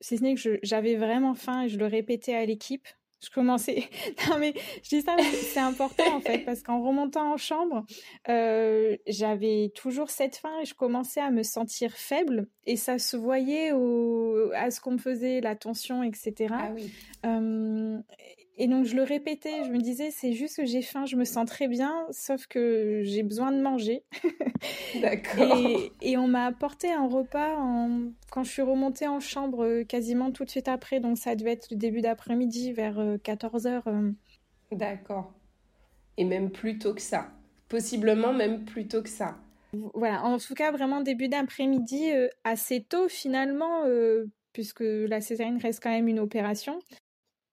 si 0.00 0.18
ce 0.18 0.22
n'est 0.22 0.34
que 0.34 0.58
j'avais 0.62 0.96
vraiment 0.96 1.34
faim 1.34 1.62
et 1.62 1.68
je 1.68 1.78
le 1.78 1.86
répétais 1.86 2.34
à 2.34 2.44
l'équipe. 2.44 2.86
Je 3.24 3.30
commençais. 3.30 3.84
non 4.28 4.38
mais 4.40 4.52
je 4.82 4.88
dis 4.88 5.02
ça, 5.02 5.16
c'est 5.18 5.60
important 5.60 6.16
en 6.16 6.20
fait 6.20 6.40
parce 6.40 6.60
qu'en 6.60 6.82
remontant 6.82 7.32
en 7.32 7.36
chambre, 7.36 7.86
j'avais 8.26 9.72
toujours 9.76 10.10
cette 10.10 10.36
faim 10.36 10.58
et 10.60 10.64
je 10.64 10.74
commençais 10.74 11.20
à 11.20 11.30
me 11.30 11.44
sentir 11.44 11.92
faible 11.92 12.48
et 12.66 12.76
ça 12.76 12.98
se 12.98 13.16
voyait 13.16 13.70
au, 13.72 14.50
à 14.54 14.72
ce 14.72 14.80
qu'on 14.80 14.92
me 14.92 14.98
faisait, 14.98 15.40
la 15.40 15.54
tension, 15.54 16.02
etc. 16.02 16.52
Ah 16.52 16.72
oui. 16.74 16.92
Et 18.62 18.68
donc 18.68 18.84
je 18.84 18.94
le 18.94 19.02
répétais, 19.02 19.64
je 19.64 19.70
me 19.70 19.78
disais 19.78 20.12
c'est 20.12 20.34
juste 20.34 20.58
que 20.58 20.64
j'ai 20.64 20.82
faim, 20.82 21.04
je 21.04 21.16
me 21.16 21.24
sens 21.24 21.46
très 21.46 21.66
bien, 21.66 22.06
sauf 22.12 22.46
que 22.46 23.00
j'ai 23.02 23.24
besoin 23.24 23.50
de 23.50 23.60
manger. 23.60 24.04
D'accord. 25.02 25.58
Et, 26.00 26.16
on 26.16 26.28
m'a 26.28 26.46
apporté 26.46 26.92
un 26.92 27.08
repas 27.08 27.56
quand 28.30 28.44
je 28.44 28.50
suis 28.52 28.62
remontée 28.62 29.08
en 29.08 29.18
chambre 29.18 29.64
euh, 29.64 29.82
quasiment 29.82 30.30
tout 30.30 30.44
de 30.44 30.50
suite 30.50 30.68
après, 30.68 31.00
donc 31.00 31.18
ça 31.18 31.34
devait 31.34 31.50
être 31.50 31.72
le 31.72 31.76
début 31.76 32.02
d'après-midi 32.02 32.70
vers 32.70 33.00
14h. 33.00 33.82
Euh, 33.88 34.12
D'accord. 34.70 35.32
Et 36.16 36.24
même 36.24 36.48
plus 36.48 36.78
tôt 36.78 36.94
que 36.94 37.02
ça. 37.02 37.32
Possiblement 37.68 38.32
même 38.32 38.64
plus 38.64 38.86
tôt 38.86 39.02
que 39.02 39.08
ça. 39.08 39.38
Voilà, 39.94 40.22
en 40.22 40.38
tout 40.38 40.54
cas 40.54 40.70
vraiment 40.70 41.00
début 41.00 41.26
d'après-midi, 41.26 42.12
assez 42.44 42.84
tôt 42.84 43.08
finalement, 43.08 43.82
puisque 44.52 44.84
la 44.84 45.20
césarienne 45.20 45.58
reste 45.60 45.82
quand 45.82 45.90
même 45.90 46.06
une 46.06 46.20
opération. 46.20 46.78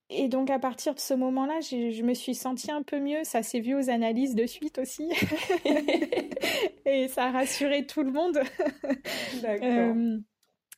Et 0.09 0.27
donc 0.27 0.49
à 0.49 0.57
partir 0.57 0.95
de 0.95 0.99
ce 0.99 1.13
moment-là, 1.13 1.59
je 1.61 2.01
me 2.03 2.13
suis 2.13 2.33
sentie 2.33 2.71
un 2.71 2.81
peu 2.81 2.99
mieux. 2.99 3.23
Ça 3.23 3.43
s'est 3.43 3.59
vu 3.59 3.75
aux 3.75 3.89
analyses 3.89 4.33
de 4.33 4.45
suite 4.47 4.79
aussi. 4.79 5.07
et 6.85 7.07
ça 7.07 7.25
a 7.25 7.31
rassuré 7.31 7.85
tout 7.85 8.01
le 8.01 8.11
monde. 8.11 8.39
D'accord. 9.41 9.67
Euh, 9.67 10.17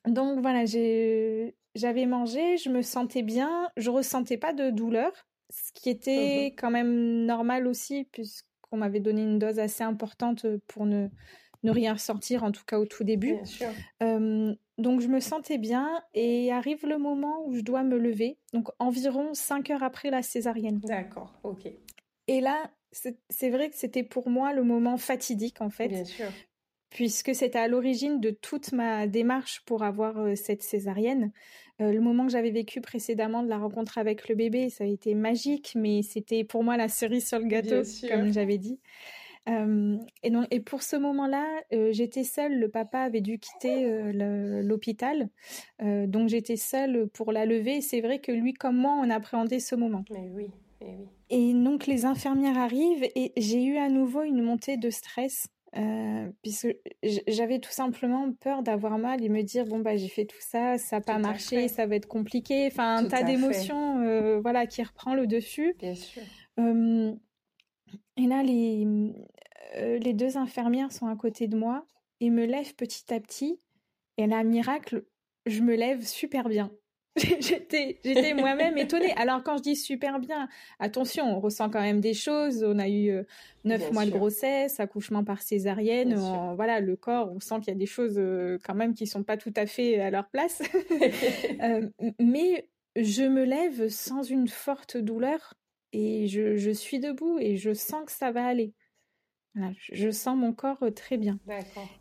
donc 0.07 0.41
voilà, 0.41 0.65
j'avais 0.65 2.05
mangé, 2.05 2.57
je 2.57 2.69
me 2.69 2.81
sentais 2.81 3.21
bien, 3.21 3.69
je 3.77 3.89
ressentais 3.89 4.37
pas 4.37 4.51
de 4.51 4.69
douleur, 4.69 5.11
ce 5.49 5.71
qui 5.73 5.89
était 5.89 6.49
mhm. 6.49 6.55
quand 6.57 6.71
même 6.71 7.25
normal 7.25 7.67
aussi 7.67 8.07
puisqu'on 8.11 8.77
m'avait 8.77 8.99
donné 8.99 9.21
une 9.21 9.39
dose 9.39 9.59
assez 9.59 9.83
importante 9.83 10.45
pour 10.67 10.85
ne, 10.85 11.07
ne 11.63 11.71
rien 11.71 11.93
ressentir, 11.93 12.43
en 12.43 12.51
tout 12.51 12.63
cas 12.65 12.79
au 12.79 12.85
tout 12.85 13.03
début. 13.03 13.35
Bien 13.35 13.45
sûr. 13.45 13.67
Euh, 14.01 14.53
donc 14.77 15.01
je 15.01 15.07
me 15.07 15.19
sentais 15.19 15.57
bien 15.57 16.01
et 16.13 16.51
arrive 16.51 16.85
le 16.85 16.97
moment 16.97 17.43
où 17.45 17.53
je 17.53 17.61
dois 17.61 17.83
me 17.83 17.97
lever, 17.97 18.37
donc 18.53 18.69
environ 18.79 19.33
5 19.33 19.69
heures 19.69 19.83
après 19.83 20.09
la 20.09 20.23
césarienne. 20.23 20.79
D'accord, 20.79 21.39
ok. 21.43 21.67
Et 22.27 22.41
là, 22.41 22.71
c'est 22.91 23.49
vrai 23.49 23.69
que 23.69 23.75
c'était 23.75 24.03
pour 24.03 24.29
moi 24.29 24.53
le 24.53 24.63
moment 24.63 24.97
fatidique 24.97 25.61
en 25.61 25.69
fait. 25.69 25.87
Bien 25.87 26.05
sûr. 26.05 26.27
Puisque 26.89 27.33
c'était 27.33 27.59
à 27.59 27.69
l'origine 27.69 28.19
de 28.19 28.31
toute 28.31 28.73
ma 28.73 29.07
démarche 29.07 29.61
pour 29.65 29.83
avoir 29.83 30.17
euh, 30.17 30.35
cette 30.35 30.61
césarienne. 30.61 31.31
Euh, 31.79 31.93
le 31.93 32.01
moment 32.01 32.25
que 32.25 32.33
j'avais 32.33 32.51
vécu 32.51 32.81
précédemment 32.81 33.43
de 33.43 33.47
la 33.47 33.57
rencontre 33.57 33.97
avec 33.97 34.27
le 34.27 34.35
bébé, 34.35 34.69
ça 34.69 34.83
a 34.83 34.87
été 34.87 35.15
magique, 35.15 35.71
mais 35.75 36.01
c'était 36.01 36.43
pour 36.43 36.65
moi 36.65 36.75
la 36.75 36.89
cerise 36.89 37.27
sur 37.29 37.39
le 37.39 37.45
gâteau, 37.45 37.83
comme 38.09 38.33
j'avais 38.33 38.57
dit 38.57 38.79
et, 39.47 40.29
donc, 40.29 40.47
et 40.51 40.59
pour 40.59 40.83
ce 40.83 40.95
moment-là, 40.95 41.45
j'étais 41.91 42.23
seule. 42.23 42.59
Le 42.59 42.69
papa 42.69 42.99
avait 42.99 43.21
dû 43.21 43.39
quitter 43.39 44.11
l'hôpital. 44.13 45.29
donc 45.79 46.29
j'étais 46.29 46.57
seule 46.57 47.07
pour 47.07 47.31
la 47.31 47.45
lever. 47.45 47.81
C'est 47.81 48.01
vrai 48.01 48.19
que 48.19 48.31
lui, 48.31 48.53
comme 48.53 48.77
moi, 48.77 48.93
on 49.01 49.09
appréhendait 49.09 49.59
ce 49.59 49.75
moment. 49.75 50.05
Mais 50.11 50.29
oui, 50.33 50.51
mais 50.81 50.95
oui. 50.99 51.07
Et 51.29 51.53
donc 51.53 51.87
les 51.87 52.05
infirmières 52.05 52.57
arrivent 52.57 53.07
et 53.15 53.31
j'ai 53.37 53.63
eu 53.63 53.77
à 53.77 53.89
nouveau 53.89 54.23
une 54.23 54.41
montée 54.41 54.77
de 54.77 54.89
stress. 54.89 55.47
puisque 56.41 56.67
j'avais 57.27 57.59
tout 57.59 57.71
simplement 57.71 58.31
peur 58.33 58.61
d'avoir 58.61 58.97
mal 58.97 59.23
et 59.23 59.29
me 59.29 59.41
dire 59.41 59.65
bon 59.65 59.79
bah 59.79 59.95
j'ai 59.95 60.09
fait 60.09 60.25
tout 60.25 60.41
ça, 60.41 60.77
ça 60.77 60.97
n'a 60.97 61.01
pas 61.01 61.17
marché, 61.17 61.67
ça 61.69 61.85
va 61.85 61.95
être 61.95 62.07
compliqué. 62.07 62.67
Enfin 62.67 62.97
un 62.97 63.05
tas 63.05 63.23
d'émotions, 63.23 64.39
voilà, 64.41 64.67
qui 64.67 64.83
reprend 64.83 65.13
le 65.15 65.27
dessus. 65.27 65.75
Bien 65.79 65.95
sûr. 65.95 66.23
Et 68.17 68.27
là, 68.27 68.43
les, 68.43 68.85
euh, 69.77 69.97
les 69.99 70.13
deux 70.13 70.37
infirmières 70.37 70.91
sont 70.91 71.07
à 71.07 71.15
côté 71.15 71.47
de 71.47 71.57
moi 71.57 71.85
et 72.19 72.29
me 72.29 72.45
lèvent 72.45 72.75
petit 72.75 73.13
à 73.13 73.19
petit. 73.19 73.59
Et 74.17 74.27
là, 74.27 74.43
miracle, 74.43 75.05
je 75.45 75.61
me 75.61 75.75
lève 75.75 76.05
super 76.05 76.49
bien. 76.49 76.71
j'étais, 77.17 77.99
j'étais 78.05 78.33
moi-même 78.33 78.77
étonnée. 78.77 79.13
Alors 79.17 79.43
quand 79.43 79.57
je 79.57 79.63
dis 79.63 79.75
super 79.75 80.19
bien, 80.19 80.47
attention, 80.79 81.25
on 81.25 81.41
ressent 81.41 81.69
quand 81.69 81.81
même 81.81 81.99
des 81.99 82.13
choses. 82.13 82.63
On 82.63 82.79
a 82.79 82.87
eu 82.87 83.09
euh, 83.09 83.23
neuf 83.65 83.91
mois 83.91 84.05
de 84.05 84.11
grossesse, 84.11 84.79
accouchement 84.79 85.23
par 85.23 85.41
césarienne. 85.41 86.15
voilà, 86.55 86.79
le 86.79 86.95
corps, 86.95 87.29
on 87.33 87.41
sent 87.41 87.55
qu'il 87.59 87.67
y 87.67 87.75
a 87.75 87.79
des 87.79 87.85
choses 87.85 88.15
euh, 88.17 88.57
quand 88.63 88.75
même 88.75 88.93
qui 88.93 89.07
sont 89.07 89.23
pas 89.23 89.35
tout 89.35 89.53
à 89.57 89.65
fait 89.65 89.99
à 89.99 90.09
leur 90.09 90.29
place. 90.29 90.61
mais 92.19 92.69
je 92.95 93.23
me 93.23 93.43
lève 93.43 93.89
sans 93.89 94.23
une 94.23 94.47
forte 94.47 94.95
douleur 94.95 95.55
et 95.93 96.27
je, 96.27 96.71
suis 96.71 96.99
debout 96.99 97.37
et 97.39 97.57
je 97.57 97.73
sens 97.73 98.05
que 98.05 98.11
ça 98.11 98.31
va 98.31 98.45
aller. 98.45 98.73
je 99.91 100.09
sens 100.09 100.37
mon 100.37 100.53
corps 100.53 100.81
euh, 100.83 100.91
très 100.91 101.17
bien. 101.17 101.39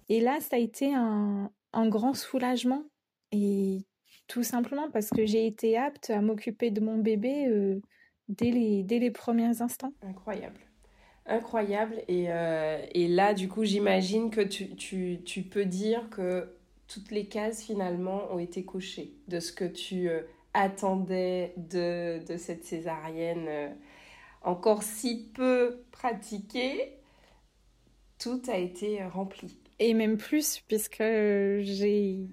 Et 0.09 0.21
là, 0.21 0.41
ça 0.41 0.57
a 0.57 0.59
été 0.59 0.93
un, 0.95 1.51
grand 1.75 2.15
soulagement 2.15 2.85
et 3.33 3.87
tout 4.27 4.43
simplement 4.43 4.91
parce 4.91 5.11
que 5.11 5.27
j'ai 5.27 5.47
été 5.47 5.77
apte 5.77 6.11
à 6.11 6.21
m'occuper 6.21 6.71
de 6.71 6.81
mon 6.81 6.99
bébé 6.99 7.47
euh, 7.47 7.81
dès, 8.29 8.51
les, 8.51 8.83
dès 8.83 8.99
les 8.99 9.11
premiers 9.11 9.61
instants. 9.61 9.93
Incroyable. 10.03 10.61
Incroyable. 11.27 12.03
Et, 12.09 12.27
euh, 12.29 12.85
et 12.93 13.09
là, 13.09 13.35
du 13.35 13.49
coup, 13.49 13.65
j'imagine 13.65 14.31
que 14.31 14.41
tu, 14.41 14.75
tu, 14.77 15.21
tu, 15.25 15.43
peux 15.43 15.65
dire 15.65 16.09
que 16.11 16.57
toutes 16.89 17.11
les 17.11 17.27
cases 17.27 17.63
finalement 17.63 18.33
ont 18.33 18.39
été 18.39 18.65
cochées 18.65 19.15
de 19.29 19.39
ce 19.39 19.53
que 19.53 19.65
tu 19.65 20.09
attendait 20.55 21.55
de, 21.57 22.25
de 22.27 22.37
cette 22.37 22.65
césarienne 22.65 23.47
euh, 23.49 23.69
encore 24.43 24.83
si 24.83 25.31
peu 25.35 25.85
pratiquée, 25.91 26.97
tout 28.19 28.43
a 28.49 28.57
été 28.57 29.03
rempli. 29.05 29.59
Et 29.79 29.95
même 29.95 30.17
plus, 30.17 30.61
puisque 30.69 30.99
j'ai 31.03 32.27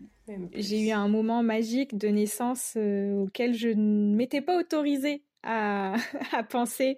j'ai 0.54 0.88
eu 0.88 0.92
un 0.92 1.08
moment 1.08 1.42
magique 1.44 1.98
de 1.98 2.10
naissance 2.10 2.74
euh, 2.76 3.24
auquel 3.24 3.54
je 3.54 3.70
ne 3.70 4.16
m'étais 4.16 4.42
pas 4.42 4.60
autorisée 4.60 5.24
à, 5.44 5.96
à 6.34 6.44
penser. 6.44 6.98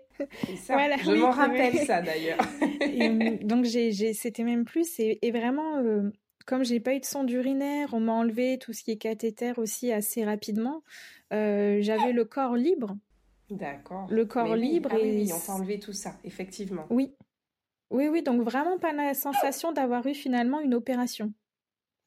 Ça, 0.57 0.97
je 0.97 1.11
m'en 1.11 1.29
rappelle 1.29 1.77
ça 1.77 2.01
d'ailleurs. 2.01 2.39
donc 3.43 3.65
j'ai, 3.65 4.13
c'était 4.13 4.43
même 4.43 4.65
plus 4.65 4.99
et, 4.99 5.19
et 5.21 5.31
vraiment 5.31 5.77
euh, 5.77 6.09
comme 6.49 6.65
j'ai 6.65 6.79
pas 6.79 6.95
eu 6.95 6.99
de 6.99 7.05
sang 7.05 7.27
urinaire, 7.27 7.93
on 7.93 7.99
m'a 7.99 8.13
enlevé 8.13 8.57
tout 8.57 8.73
ce 8.73 8.83
qui 8.83 8.89
est 8.89 8.97
cathéter 8.97 9.53
aussi 9.57 9.91
assez 9.91 10.25
rapidement. 10.25 10.83
Euh, 11.31 11.77
j'avais 11.81 12.11
le 12.11 12.25
corps 12.25 12.55
libre. 12.55 12.97
D'accord. 13.51 14.07
Le 14.09 14.25
corps 14.25 14.55
libre. 14.55 14.89
Ah 14.91 14.97
et... 14.97 15.21
oui, 15.21 15.31
on 15.31 15.39
t'a 15.39 15.53
enlevé 15.53 15.77
tout 15.77 15.93
ça, 15.93 16.15
effectivement. 16.23 16.87
Oui. 16.89 17.13
Oui, 17.91 18.07
oui, 18.07 18.23
donc 18.23 18.41
vraiment 18.41 18.79
pas 18.79 18.93
la 18.93 19.13
sensation 19.13 19.73
d'avoir 19.73 20.07
eu 20.07 20.15
finalement 20.15 20.59
une 20.59 20.73
opération. 20.73 21.31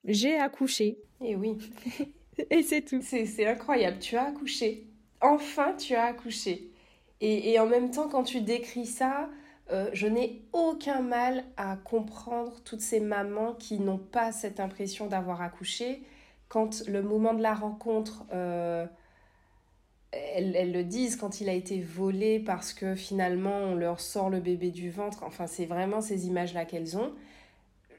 J'ai 0.03 0.35
accouché. 0.35 0.99
Et 1.21 1.31
eh 1.31 1.37
oui. 1.37 1.57
et 2.51 2.65
c'est 2.65 2.83
tout. 2.83 3.01
C'est 3.01 3.47
incroyable, 3.47 4.01
tu 4.01 4.17
as 4.17 4.25
accouché. 4.25 4.89
Enfin, 5.21 5.75
tu 5.75 5.95
as 5.95 6.07
accouché. 6.07 6.73
Et, 7.21 7.53
et 7.53 7.61
en 7.61 7.67
même 7.67 7.93
temps, 7.93 8.09
quand 8.09 8.25
tu 8.25 8.41
décris 8.41 8.87
ça, 8.87 9.31
euh, 9.73 9.89
je 9.95 10.07
n'ai 10.07 10.43
aucun 10.53 11.01
mal 11.01 11.45
à 11.57 11.77
comprendre 11.77 12.61
toutes 12.65 12.83
ces 12.83 13.01
mamans 13.01 13.55
qui 13.55 13.81
n'ont 13.81 13.99
pas 13.99 14.31
cette 14.31 14.61
impression 14.61 15.07
d'avoir 15.07 15.41
accouché. 15.41 16.03
Quand 16.49 16.87
le 16.87 17.03
moment 17.03 17.33
de 17.33 17.43
la 17.43 17.55
rencontre, 17.55 18.25
euh, 18.35 18.85
elles, 20.11 20.73
le 20.73 20.85
disent, 20.85 21.17
quand 21.17 21.41
il 21.41 21.49
a 21.49 21.55
été 21.55 21.81
volé 21.81 22.39
parce 22.39 22.75
que 22.75 22.95
finalement 22.95 23.57
on 23.57 23.75
leur 23.75 24.01
sort 24.01 24.29
le 24.29 24.41
bébé 24.41 24.71
du 24.71 24.91
ventre, 24.91 25.23
enfin 25.23 25.47
c'est 25.47 25.65
vraiment 25.65 26.03
ces 26.03 26.27
images-là 26.27 26.67
qu'elles 26.67 26.99
ont. 26.99 27.13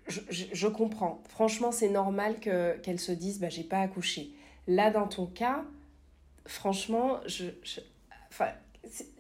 Je, 0.08 0.68
comprends. 0.68 1.24
Franchement, 1.30 1.72
c'est 1.72 1.90
normal 1.90 2.40
qu'elles 2.40 3.00
se 3.00 3.14
disent 3.14 3.40
bah, 3.40 3.50
j'ai 3.50 3.64
pas 3.64 3.80
accouché. 3.80 4.32
Là, 4.68 4.92
dans 4.92 5.08
ton 5.08 5.26
cas, 5.26 5.64
franchement, 6.46 7.20
je, 7.26 7.46
enfin, 8.30 8.50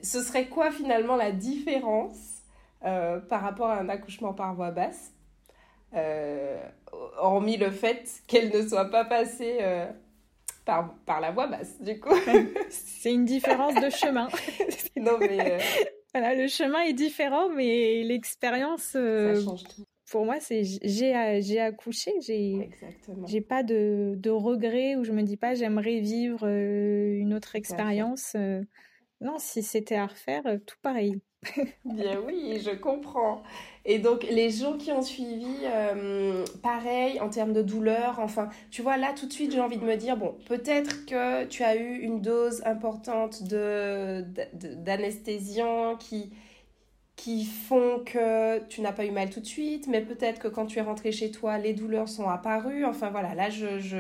ce 0.04 0.22
serait 0.22 0.48
quoi 0.48 0.72
finalement 0.72 1.16
la 1.16 1.32
différence 1.32 2.33
euh, 2.86 3.20
par 3.20 3.42
rapport 3.42 3.68
à 3.68 3.80
un 3.80 3.88
accouchement 3.88 4.34
par 4.34 4.54
voie 4.56 4.72
basse, 4.72 5.14
euh, 5.94 6.62
hormis 7.18 7.56
le 7.56 7.72
fait 7.72 8.10
qu'elle 8.28 8.50
ne 8.50 8.68
soit 8.68 8.90
pas 8.90 9.06
passée 9.06 9.60
euh, 9.62 9.86
par, 10.66 10.94
par 11.06 11.22
la 11.22 11.32
voie 11.32 11.48
basse, 11.48 11.82
du 11.82 12.00
coup. 12.00 12.16
C'est 12.70 13.14
une 13.14 13.24
différence 13.24 13.76
de 13.76 13.90
chemin. 13.90 14.28
non, 14.98 15.18
mais... 15.18 15.60
Voilà, 16.14 16.36
le 16.36 16.48
chemin 16.48 16.82
est 16.82 16.94
différent, 16.94 17.50
mais 17.50 18.04
l'expérience... 18.04 18.92
Ça 18.92 19.42
change 19.42 19.64
tout. 19.64 19.84
Pour 20.12 20.26
moi, 20.26 20.36
c'est 20.40 20.64
j'ai 20.64 21.42
j'ai 21.42 21.60
accouché, 21.60 22.12
j'ai 22.20 22.70
j'ai 23.26 23.42
pas 23.42 23.64
de, 23.64 24.14
de 24.16 24.30
regrets 24.30 24.96
où 24.96 25.04
je 25.04 25.12
me 25.12 25.24
dis 25.24 25.38
pas 25.38 25.56
j'aimerais 25.56 26.02
vivre 26.02 26.46
une 26.46 27.34
autre 27.34 27.56
expérience. 27.56 28.36
Non, 29.22 29.40
si 29.40 29.64
c'était 29.64 29.96
à 29.96 30.06
refaire, 30.06 30.44
tout 30.68 30.76
pareil. 30.84 31.20
Bien 31.86 32.20
oui, 32.26 32.62
je 32.64 32.72
comprends. 32.72 33.44
Et 33.86 34.00
donc 34.00 34.24
les 34.24 34.50
gens 34.50 34.78
qui 34.78 34.92
ont 34.92 35.02
suivi, 35.02 35.58
euh, 35.66 36.46
pareil 36.62 37.20
en 37.20 37.30
termes 37.30 37.52
de 37.54 37.62
douleur, 37.62 38.20
enfin, 38.20 38.50
tu 38.72 38.82
vois, 38.82 38.98
là 38.98 39.14
tout 39.14 39.28
de 39.28 39.34
suite 39.34 39.52
j'ai 39.52 39.60
envie 39.60 39.78
de 39.78 39.86
me 39.86 39.98
dire, 39.98 40.16
bon, 40.16 40.36
peut-être 40.48 41.06
que 41.06 41.46
tu 41.46 41.64
as 41.64 41.76
eu 41.76 42.00
une 42.00 42.22
dose 42.22 42.62
importante 42.66 43.44
de, 43.44 44.26
qui, 46.00 46.32
qui 47.16 47.46
font 47.46 48.00
que 48.06 48.60
tu 48.68 48.82
n'as 48.82 48.94
pas 48.94 49.06
eu 49.06 49.12
mal 49.12 49.30
tout 49.30 49.40
de 49.42 49.46
suite, 49.46 49.88
mais 49.88 50.02
peut-être 50.02 50.40
que 50.40 50.48
quand 50.48 50.66
tu 50.68 50.80
es 50.80 50.82
rentré 50.82 51.12
chez 51.12 51.32
toi, 51.32 51.58
les 51.58 51.74
douleurs 51.74 52.10
sont 52.10 52.30
apparues. 52.30 52.86
Enfin 52.86 53.10
voilà, 53.12 53.36
là 53.36 53.50
je, 53.50 53.80
je, 53.80 53.98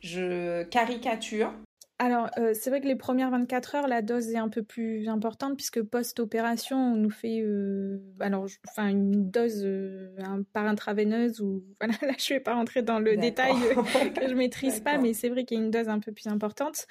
je 0.00 0.62
caricature. 0.64 1.52
Alors, 1.98 2.28
euh, 2.36 2.52
c'est 2.52 2.68
vrai 2.68 2.82
que 2.82 2.86
les 2.86 2.96
premières 2.96 3.30
24 3.30 3.74
heures, 3.74 3.88
la 3.88 4.02
dose 4.02 4.28
est 4.28 4.36
un 4.36 4.50
peu 4.50 4.62
plus 4.62 5.08
importante 5.08 5.56
puisque 5.56 5.82
post-opération, 5.82 6.76
on 6.76 6.96
nous 6.96 7.10
fait 7.10 7.40
euh, 7.40 7.98
alors, 8.20 8.46
enfin, 8.68 8.88
une 8.88 9.30
dose 9.30 9.62
euh, 9.64 10.14
par 10.52 10.66
intraveineuse 10.66 11.40
ou 11.40 11.64
voilà, 11.80 11.94
là, 12.02 12.12
je 12.18 12.34
vais 12.34 12.40
pas 12.40 12.54
rentrer 12.54 12.82
dans 12.82 12.98
le 12.98 13.16
détail 13.16 13.54
que 14.14 14.28
je 14.28 14.34
maîtrise 14.34 14.80
pas, 14.80 14.98
mais 14.98 15.14
c'est 15.14 15.30
vrai 15.30 15.44
qu'il 15.44 15.56
y 15.56 15.60
a 15.60 15.64
une 15.64 15.70
dose 15.70 15.88
un 15.88 16.00
peu 16.00 16.12
plus 16.12 16.26
importante. 16.26 16.86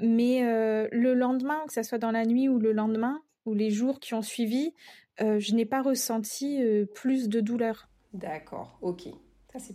mais 0.00 0.40
le 0.90 1.14
lendemain, 1.14 1.60
que 1.66 1.72
ça 1.72 1.82
soit 1.82 1.98
dans 1.98 2.10
la 2.10 2.24
nuit 2.24 2.48
ou 2.48 2.58
le 2.58 2.72
lendemain 2.72 3.20
ou 3.44 3.54
les 3.54 3.70
jours 3.70 4.00
qui 4.00 4.14
ont 4.14 4.22
suivi, 4.22 4.72
je 5.18 5.54
n'ai 5.54 5.66
pas 5.66 5.82
ressenti 5.82 6.62
plus 6.94 7.28
de 7.28 7.40
douleur. 7.40 7.88
D'accord, 8.14 8.78
ok. 8.80 9.08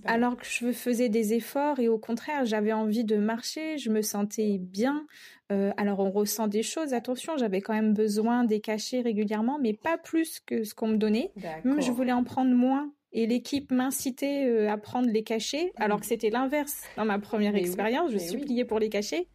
Alors 0.06 0.38
que 0.38 0.46
je 0.46 0.72
faisais 0.72 1.10
des 1.10 1.34
efforts 1.34 1.80
et 1.80 1.88
au 1.88 1.98
contraire, 1.98 2.46
j'avais 2.46 2.74
envie 2.74 3.04
de 3.04 3.18
marcher, 3.18 3.78
je 3.78 3.90
me 3.90 4.02
sentais 4.02 4.58
bien. 4.58 5.06
Euh, 5.52 5.72
alors 5.78 6.00
on 6.00 6.12
ressent 6.12 6.48
des 6.48 6.64
choses, 6.64 6.94
attention, 6.94 7.38
j'avais 7.38 7.62
quand 7.62 7.74
même 7.74 7.94
besoin 7.94 8.44
des 8.44 8.60
cachets 8.60 9.02
régulièrement, 9.02 9.60
mais 9.62 9.74
pas 9.74 9.98
plus 9.98 10.40
que 10.40 10.64
ce 10.64 10.74
qu'on 10.74 10.88
me 10.88 10.98
donnait. 10.98 11.32
je 11.64 11.92
voulais 11.92 12.12
en 12.12 12.24
prendre 12.24 12.54
moins. 12.54 12.92
Et 13.14 13.26
l'équipe 13.26 13.72
m'incitait 13.72 14.46
euh, 14.46 14.70
à 14.70 14.78
prendre 14.78 15.10
les 15.10 15.24
cachets, 15.24 15.72
mmh. 15.78 15.82
alors 15.82 16.02
que 16.02 16.06
c'était 16.06 16.30
l'inverse 16.30 16.84
dans 16.98 17.06
ma 17.06 17.20
première 17.20 17.56
expérience. 17.56 18.12
je 18.12 18.18
suppliais 18.18 18.66
pour 18.66 18.80
les 18.80 18.90
cachets. 18.90 19.28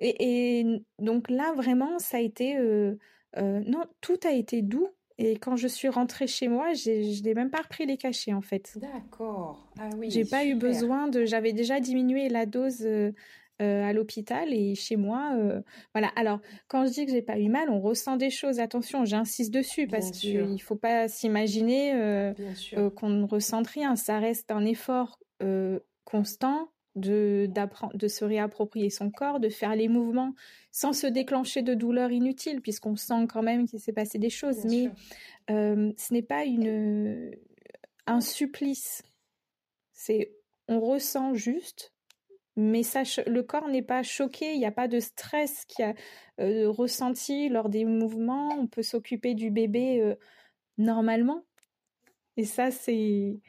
Et, 0.00 0.64
donc 0.98 1.28
là, 1.28 1.52
vraiment, 1.54 1.98
ça 1.98 2.16
a 2.16 2.20
été... 2.20 2.56
Euh, 2.56 2.94
non, 3.36 3.84
tout 4.00 4.18
a 4.24 4.32
été 4.32 4.62
doux 4.62 4.88
et 5.18 5.36
quand 5.36 5.56
je 5.56 5.66
suis 5.66 5.88
rentrée 5.88 6.28
chez 6.28 6.46
moi, 6.46 6.72
je 6.74 7.22
n'ai 7.22 7.34
même 7.34 7.50
pas 7.50 7.62
repris 7.62 7.86
les 7.86 7.96
cachets 7.96 8.32
en 8.32 8.40
fait. 8.40 8.78
D'accord. 8.80 9.68
Ah 9.78 9.90
oui. 9.98 10.10
J'ai 10.10 10.24
pas 10.24 10.44
eu 10.44 10.54
besoin 10.54 11.08
de. 11.08 11.24
J'avais 11.24 11.52
déjà 11.52 11.80
diminué 11.80 12.28
la 12.28 12.46
dose 12.46 12.82
euh, 12.82 13.10
euh, 13.60 13.84
à 13.84 13.92
l'hôpital 13.92 14.54
et 14.54 14.76
chez 14.76 14.94
moi, 14.94 15.32
euh, 15.36 15.60
voilà. 15.92 16.08
Alors 16.14 16.38
quand 16.68 16.86
je 16.86 16.92
dis 16.92 17.04
que 17.04 17.10
j'ai 17.10 17.22
pas 17.22 17.36
eu 17.36 17.48
mal, 17.48 17.68
on 17.68 17.80
ressent 17.80 18.16
des 18.16 18.30
choses. 18.30 18.60
Attention, 18.60 19.04
j'insiste 19.04 19.52
dessus 19.52 19.88
parce 19.88 20.12
qu'il 20.12 20.52
ne 20.52 20.58
faut 20.58 20.76
pas 20.76 21.08
s'imaginer 21.08 22.32
qu'on 22.94 23.08
ne 23.08 23.24
ressente 23.24 23.66
rien. 23.66 23.96
Ça 23.96 24.20
reste 24.20 24.52
un 24.52 24.64
effort 24.64 25.18
constant 26.04 26.70
de, 26.98 27.48
de 27.94 28.08
se 28.08 28.24
réapproprier 28.24 28.90
son 28.90 29.10
corps, 29.10 29.40
de 29.40 29.48
faire 29.48 29.74
les 29.74 29.88
mouvements 29.88 30.34
sans 30.70 30.92
se 30.92 31.06
déclencher 31.06 31.62
de 31.62 31.74
douleur 31.74 32.10
inutile, 32.10 32.60
puisqu'on 32.60 32.96
sent 32.96 33.26
quand 33.28 33.42
même 33.42 33.66
qu'il 33.66 33.80
s'est 33.80 33.92
passé 33.92 34.18
des 34.18 34.30
choses. 34.30 34.64
mais 34.64 34.90
euh, 35.50 35.92
ce 35.96 36.12
n'est 36.12 36.22
pas 36.22 36.44
une, 36.44 37.30
un 38.06 38.20
supplice. 38.20 39.02
C'est 39.92 40.32
on 40.68 40.80
ressent 40.80 41.34
juste, 41.34 41.94
mais 42.56 42.82
ça, 42.82 43.02
le 43.26 43.42
corps 43.42 43.68
n'est 43.68 43.82
pas 43.82 44.02
choqué, 44.02 44.52
il 44.52 44.58
n'y 44.58 44.66
a 44.66 44.72
pas 44.72 44.88
de 44.88 45.00
stress 45.00 45.64
qui 45.64 45.82
a 45.82 45.94
euh, 46.40 46.68
ressenti 46.68 47.48
lors 47.48 47.68
des 47.68 47.84
mouvements. 47.84 48.48
On 48.58 48.66
peut 48.66 48.82
s'occuper 48.82 49.34
du 49.34 49.50
bébé 49.50 50.00
euh, 50.02 50.14
normalement. 50.76 51.44
Et 52.36 52.44
ça, 52.44 52.70
c'est 52.70 53.40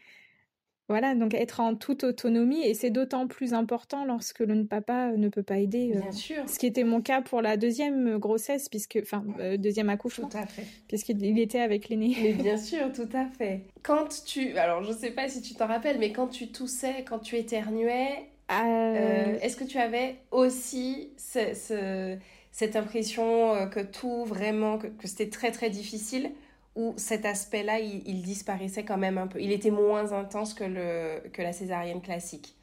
voilà, 0.89 1.13
donc 1.13 1.35
être 1.35 1.59
en 1.59 1.75
toute 1.75 2.03
autonomie, 2.03 2.65
et 2.65 2.73
c'est 2.73 2.89
d'autant 2.89 3.27
plus 3.27 3.53
important 3.53 4.05
lorsque 4.05 4.39
le 4.39 4.65
papa 4.65 5.11
ne 5.11 5.29
peut 5.29 5.43
pas 5.43 5.59
aider. 5.59 5.93
Euh, 5.95 5.99
bien 5.99 6.11
sûr. 6.11 6.49
Ce 6.49 6.57
qui 6.57 6.65
était 6.65 6.83
mon 6.83 7.01
cas 7.01 7.21
pour 7.21 7.41
la 7.43 7.57
deuxième 7.57 8.17
grossesse, 8.17 8.69
puisque, 8.69 8.99
enfin, 9.01 9.23
euh, 9.39 9.55
deuxième 9.57 9.89
accouchement. 9.89 10.27
Tout 10.27 10.37
à 10.37 10.47
fait. 10.47 10.65
Puisqu'il 10.87 11.39
était 11.39 11.59
avec 11.59 11.89
l'aîné. 11.89 12.17
Mais 12.21 12.33
bien 12.33 12.57
sûr, 12.57 12.91
tout 12.91 13.07
à 13.13 13.27
fait. 13.27 13.61
Quand 13.83 14.23
tu, 14.25 14.57
alors 14.57 14.83
je 14.83 14.91
sais 14.91 15.11
pas 15.11 15.29
si 15.29 15.41
tu 15.41 15.53
t'en 15.53 15.67
rappelles, 15.67 15.99
mais 15.99 16.11
quand 16.11 16.27
tu 16.27 16.47
toussais, 16.47 17.05
quand 17.07 17.19
tu 17.19 17.35
éternuais, 17.35 18.27
euh... 18.51 19.37
est-ce 19.41 19.55
que 19.55 19.63
tu 19.63 19.77
avais 19.77 20.15
aussi 20.31 21.09
cette 21.17 22.75
impression 22.75 23.69
que 23.69 23.79
tout 23.79 24.25
vraiment, 24.25 24.79
que 24.79 25.07
c'était 25.07 25.29
très 25.29 25.51
très 25.51 25.69
difficile 25.69 26.31
où 26.75 26.93
cet 26.97 27.25
aspect-là, 27.25 27.79
il, 27.79 28.21
disparaissait 28.21 28.83
quand 28.83 28.97
même 28.97 29.17
un 29.17 29.27
peu. 29.27 29.41
Il 29.41 29.51
était 29.51 29.71
moins 29.71 30.11
intense 30.13 30.53
que, 30.53 30.63
le, 30.63 31.29
que 31.29 31.41
la 31.41 31.51
césarienne 31.51 32.01
classique. 32.01 32.55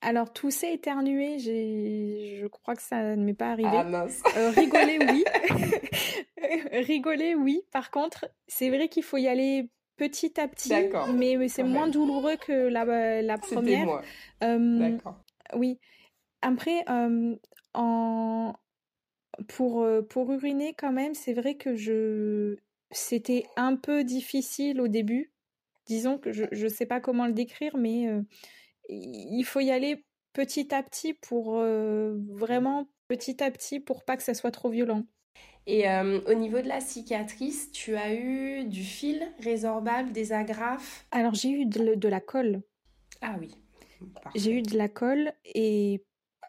Alors, 0.00 0.32
tousser, 0.32 0.68
éternuer, 0.68 1.38
je 1.38 2.46
crois 2.46 2.76
que 2.76 2.82
ça 2.82 3.16
ne 3.16 3.24
m'est 3.24 3.34
pas 3.34 3.52
arrivé. 3.52 3.70
Ah 3.72 3.84
mince. 3.84 4.22
Euh, 4.36 4.50
rigoler, 4.50 4.98
oui. 5.00 5.24
rigoler, 6.72 7.34
oui. 7.34 7.62
Par 7.72 7.90
contre, 7.90 8.28
c'est 8.46 8.68
vrai 8.68 8.88
qu'il 8.88 9.02
faut 9.02 9.16
y 9.16 9.28
aller 9.28 9.70
petit 9.96 10.38
à 10.38 10.46
petit. 10.46 10.68
D'accord. 10.68 11.08
Mais, 11.08 11.48
c'est 11.48 11.62
moins 11.62 11.88
douloureux 11.88 12.36
que 12.36 12.52
la, 12.52 13.22
la 13.22 13.38
première. 13.38 13.86
Moi. 13.86 14.02
Euh, 14.42 14.78
D'accord. 14.78 15.16
Oui. 15.54 15.78
Après, 16.42 16.84
euh, 16.90 17.34
en... 17.72 18.52
pour, 19.48 19.86
pour 20.10 20.32
uriner, 20.32 20.74
quand 20.74 20.92
même, 20.92 21.14
c'est 21.14 21.32
vrai 21.32 21.54
que 21.54 21.76
je 21.76 22.58
c'était 22.90 23.44
un 23.56 23.76
peu 23.76 24.04
difficile 24.04 24.80
au 24.80 24.88
début. 24.88 25.32
Disons 25.86 26.18
que 26.18 26.32
je 26.32 26.44
ne 26.44 26.68
sais 26.68 26.86
pas 26.86 27.00
comment 27.00 27.26
le 27.26 27.32
décrire, 27.32 27.76
mais 27.76 28.08
euh, 28.08 28.22
il 28.88 29.44
faut 29.44 29.60
y 29.60 29.70
aller 29.70 30.04
petit 30.32 30.74
à 30.74 30.82
petit 30.82 31.14
pour 31.14 31.58
euh, 31.58 32.14
vraiment 32.30 32.88
petit 33.08 33.42
à 33.42 33.50
petit 33.50 33.80
pour 33.80 34.04
pas 34.04 34.16
que 34.16 34.22
ça 34.22 34.34
soit 34.34 34.50
trop 34.50 34.70
violent. 34.70 35.04
Et 35.66 35.88
euh, 35.88 36.20
au 36.26 36.34
niveau 36.34 36.60
de 36.60 36.68
la 36.68 36.80
cicatrice, 36.80 37.72
tu 37.72 37.96
as 37.96 38.14
eu 38.14 38.64
du 38.64 38.82
fil 38.82 39.26
résorbable, 39.40 40.12
des 40.12 40.32
agrafes? 40.32 41.06
Alors 41.10 41.34
j'ai 41.34 41.50
eu 41.50 41.66
de, 41.66 42.08
la 42.08 42.20
colle. 42.20 42.62
Ah 43.22 43.36
oui. 43.40 43.50
J'ai 44.34 44.52
eu 44.52 44.62
de 44.62 44.76
la 44.76 44.88
colle 44.88 45.32
et 45.54 46.04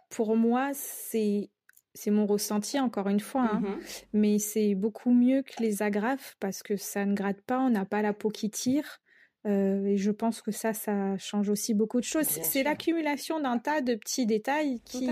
pour 0.09 0.35
moi 0.35 0.71
c'est 0.73 1.49
c'est 1.95 2.11
mon 2.11 2.25
ressenti 2.25 2.79
encore 2.79 3.07
une 3.07 3.19
fois, 3.19 3.49
hein. 3.53 3.61
mmh 3.61 3.77
mais 4.13 4.37
c'est 4.37 4.75
beaucoup 4.75 5.11
mieux 5.11 5.41
que 5.41 5.61
les 5.63 5.81
agrafes 5.81 6.35
parce 6.39 6.61
que 6.61 6.75
ça 6.77 7.05
ne 7.05 7.15
gratte 7.15 7.41
pas, 7.41 7.59
on 7.59 7.69
n'a 7.69 7.85
pas 7.85 8.01
la 8.01 8.13
peau 8.13 8.29
qui 8.29 8.49
tire. 8.49 8.99
Euh, 9.45 9.85
et 9.85 9.97
je 9.97 10.11
pense 10.11 10.41
que 10.41 10.51
ça, 10.51 10.73
ça 10.73 11.17
change 11.17 11.49
aussi 11.49 11.73
beaucoup 11.73 11.99
de 11.99 12.05
choses. 12.05 12.25
C'est 12.25 12.63
l'accumulation 12.63 13.39
d'un 13.39 13.59
tas 13.59 13.81
de 13.81 13.93
petits 13.93 14.25
détails 14.25 14.81
qui, 14.85 15.07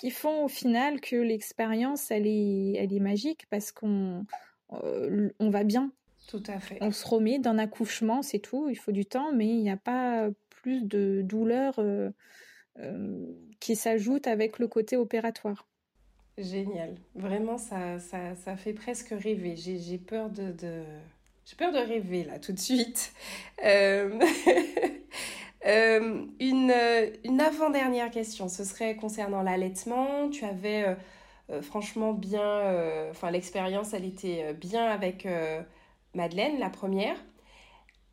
qui 0.00 0.10
font 0.10 0.44
au 0.44 0.48
final 0.48 1.00
que 1.00 1.16
l'expérience, 1.16 2.10
elle 2.10 2.26
est, 2.26 2.74
elle 2.76 2.92
est 2.92 3.00
magique 3.00 3.46
parce 3.50 3.70
qu'on 3.70 4.26
euh, 4.72 5.30
on 5.38 5.50
va 5.50 5.64
bien. 5.64 5.92
Tout 6.26 6.42
à 6.46 6.58
fait. 6.58 6.78
On 6.80 6.90
se 6.90 7.06
remet 7.06 7.38
d'un 7.38 7.58
accouchement, 7.58 8.22
c'est 8.22 8.40
tout. 8.40 8.68
Il 8.68 8.76
faut 8.76 8.92
du 8.92 9.04
temps, 9.04 9.32
mais 9.32 9.46
il 9.46 9.62
n'y 9.62 9.70
a 9.70 9.76
pas 9.76 10.30
plus 10.48 10.82
de 10.82 11.22
douleur 11.22 11.78
euh, 11.78 12.10
qui 13.60 13.76
s'ajoute 13.76 14.26
avec 14.26 14.58
le 14.58 14.66
côté 14.66 14.96
opératoire. 14.96 15.68
Génial. 16.36 16.96
Vraiment, 17.14 17.58
ça, 17.58 17.98
ça, 18.00 18.34
ça 18.34 18.56
fait 18.56 18.72
presque 18.72 19.10
rêver. 19.10 19.54
J'ai 19.56 19.98
peur 19.98 20.30
de, 20.30 20.50
de... 20.52 20.82
J'ai 21.46 21.56
peur 21.56 21.72
de 21.72 21.78
rêver 21.78 22.24
là 22.24 22.38
tout 22.38 22.52
de 22.52 22.58
suite. 22.58 23.12
Euh, 23.64 24.20
euh, 25.66 26.26
une, 26.38 26.74
une 27.24 27.40
avant-dernière 27.40 28.10
question, 28.10 28.48
ce 28.48 28.62
serait 28.62 28.96
concernant 28.96 29.42
l'allaitement. 29.42 30.28
Tu 30.28 30.44
avais 30.44 30.96
euh, 31.50 31.62
franchement 31.62 32.12
bien, 32.12 33.08
enfin 33.10 33.30
l'expérience, 33.30 33.94
elle 33.94 34.04
était 34.04 34.52
bien 34.52 34.84
avec 34.84 35.26
Madeleine, 36.14 36.58
la 36.58 36.68
première. 36.68 37.16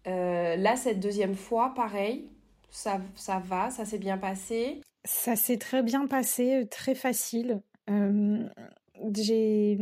là, 0.05 0.75
cette 0.77 1.01
deuxième 1.01 1.35
fois, 1.35 1.73
pareil, 1.75 2.29
ça, 2.69 3.01
ça 3.15 3.39
va, 3.39 3.71
ça 3.71 3.83
s'est 3.83 3.99
bien 3.99 4.17
passé? 4.17 4.79
Ça 5.03 5.35
s'est 5.35 5.57
très 5.57 5.83
bien 5.83 6.07
passé, 6.07 6.65
très 6.69 6.95
facile 6.95 7.61
j'ai 7.87 9.77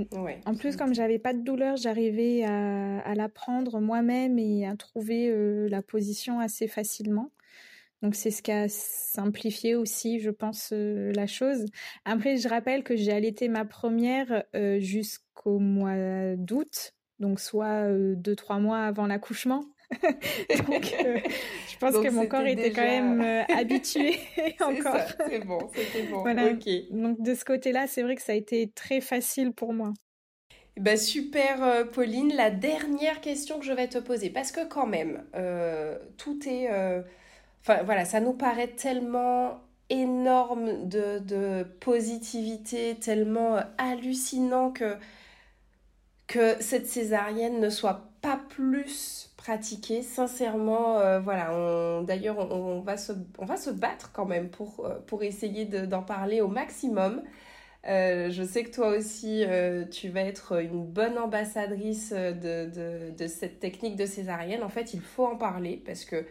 en 0.46 0.56
plus 0.56 0.78
comme 0.78 0.94
j'avais 0.94 1.20
pas 1.20 1.34
de 1.34 1.42
douleur 1.42 1.78
j'arrivais 1.78 2.44
à, 2.44 3.00
à 3.00 3.16
la 3.16 3.30
prendre 3.30 3.80
moi-même 3.80 4.40
et 4.40 4.66
à 4.66 4.76
trouver 4.76 5.32
la 5.70 5.82
position 5.82 6.40
assez 6.40 6.68
facilement. 6.68 7.32
Donc 8.02 8.16
c'est 8.16 8.32
ce 8.32 8.42
qui 8.42 8.52
a 8.52 8.70
simplifié 8.70 9.76
aussi 9.76 10.20
je 10.20 10.30
pense 10.30 10.72
la 10.72 11.28
chose. 11.28 11.66
Après 12.06 12.38
je 12.38 12.48
rappelle 12.48 12.84
que 12.84 12.96
j'ai 12.96 13.12
allaité 13.12 13.50
ma 13.50 13.66
première 13.66 14.46
jusqu'au 14.80 15.60
mois 15.60 16.36
d'août 16.38 16.94
donc 17.20 17.40
soit 17.40 17.90
deux 18.16 18.36
trois 18.36 18.60
mois 18.60 18.86
avant 18.86 19.08
l'accouchement 19.08 19.66
Donc, 20.68 20.96
euh, 21.06 21.20
je 21.68 21.78
pense 21.78 21.96
que 21.96 22.10
mon 22.10 22.28
corps 22.28 22.46
était 22.46 22.72
quand 22.72 22.82
même 22.82 23.22
euh, 23.22 23.44
habitué 23.58 24.20
encore. 24.62 25.02
C'est 25.28 25.46
bon, 25.46 25.60
c'était 25.74 26.04
bon. 26.08 26.24
Donc, 26.92 27.22
de 27.22 27.34
ce 27.34 27.46
côté-là, 27.46 27.88
c'est 27.88 28.04
vrai 28.04 28.16
que 28.16 28.22
ça 28.22 28.34
a 28.34 28.36
été 28.36 28.70
très 28.70 29.02
facile 29.02 29.52
pour 29.52 29.74
moi. 29.74 29.94
Bah 30.78 30.96
super 30.96 31.62
euh, 31.62 31.84
Pauline, 31.84 32.34
la 32.36 32.52
dernière 32.52 33.20
question 33.20 33.60
que 33.60 33.66
je 33.66 33.74
vais 33.74 33.90
te 33.90 33.98
poser, 33.98 34.30
parce 34.30 34.52
que 34.52 34.66
quand 34.66 34.88
même, 34.88 35.24
tout 36.18 36.40
est... 36.48 36.70
Enfin 37.62 37.84
voilà, 37.84 38.06
ça 38.06 38.22
nous 38.22 38.34
paraît 38.34 38.70
tellement 38.70 39.60
énorme 39.90 40.88
de, 40.88 41.20
de 41.20 41.64
positivité, 41.82 42.96
tellement 42.96 43.58
hallucinant 43.78 44.72
que, 44.72 44.96
que 46.28 46.56
cette 46.62 46.88
césarienne 46.88 47.60
ne 47.60 47.70
soit 47.70 48.12
pas 48.22 48.40
plus 48.50 49.29
pratiqué. 49.40 50.02
Sincèrement, 50.04 51.00
euh, 51.00 51.20
voilà. 51.20 52.04
D'ailleurs, 52.04 52.38
on, 52.52 52.82
va 52.82 52.98
se, 52.98 53.14
on 53.38 53.46
va 53.46 53.56
se 53.58 53.70
battre 53.70 54.12
quand 54.12 54.26
même 54.26 54.50
pour, 54.50 54.86
euh, 54.86 55.22
essayer 55.22 55.66
d'en 55.66 56.04
parler 56.04 56.42
au 56.42 56.50
maximum. 56.50 57.24
Euh, 57.88 58.30
je 58.30 58.44
sais 58.44 58.64
que 58.66 58.72
toi 58.72 58.90
aussi, 58.90 59.46
tu 59.92 60.10
vas 60.10 60.22
être 60.22 60.62
une 60.62 60.86
bonne 60.86 61.18
ambassadrice 61.18 62.12
de, 62.12 63.28
cette 63.28 63.60
technique 63.60 63.96
de 63.96 64.06
césarienne. 64.06 64.64
En 64.64 64.70
fait, 64.70 64.94
il 64.94 65.02
faut 65.02 65.26
en 65.26 65.38
parler 65.38 65.82
parce 65.86 66.06
que 66.06 66.26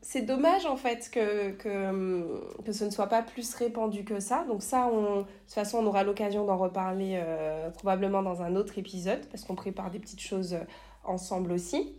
c'est 0.00 0.22
dommage 0.22 0.66
en 0.66 0.76
fait 0.76 1.10
que, 1.10 1.50
que, 1.52 2.62
que, 2.64 2.72
ce 2.72 2.84
ne 2.84 2.90
soit 2.90 3.08
pas 3.08 3.22
plus 3.22 3.54
répandu 3.54 4.04
que 4.04 4.20
ça. 4.20 4.44
Donc 4.48 4.62
ça, 4.62 4.90
de 4.90 5.22
toute 5.22 5.52
façon, 5.52 5.78
on 5.78 5.86
aura 5.86 6.04
l'occasion 6.04 6.44
d'en 6.44 6.56
reparler 6.56 7.14
euh, 7.16 7.70
probablement 7.70 8.22
dans 8.22 8.42
un 8.42 8.56
autre 8.56 8.78
épisode 8.78 9.24
parce 9.30 9.44
qu'on 9.44 9.54
prépare 9.54 9.90
des 9.90 9.98
petites 9.98 10.20
choses 10.20 10.54
euh, 10.54 10.64
ensemble 11.04 11.52
aussi. 11.52 11.94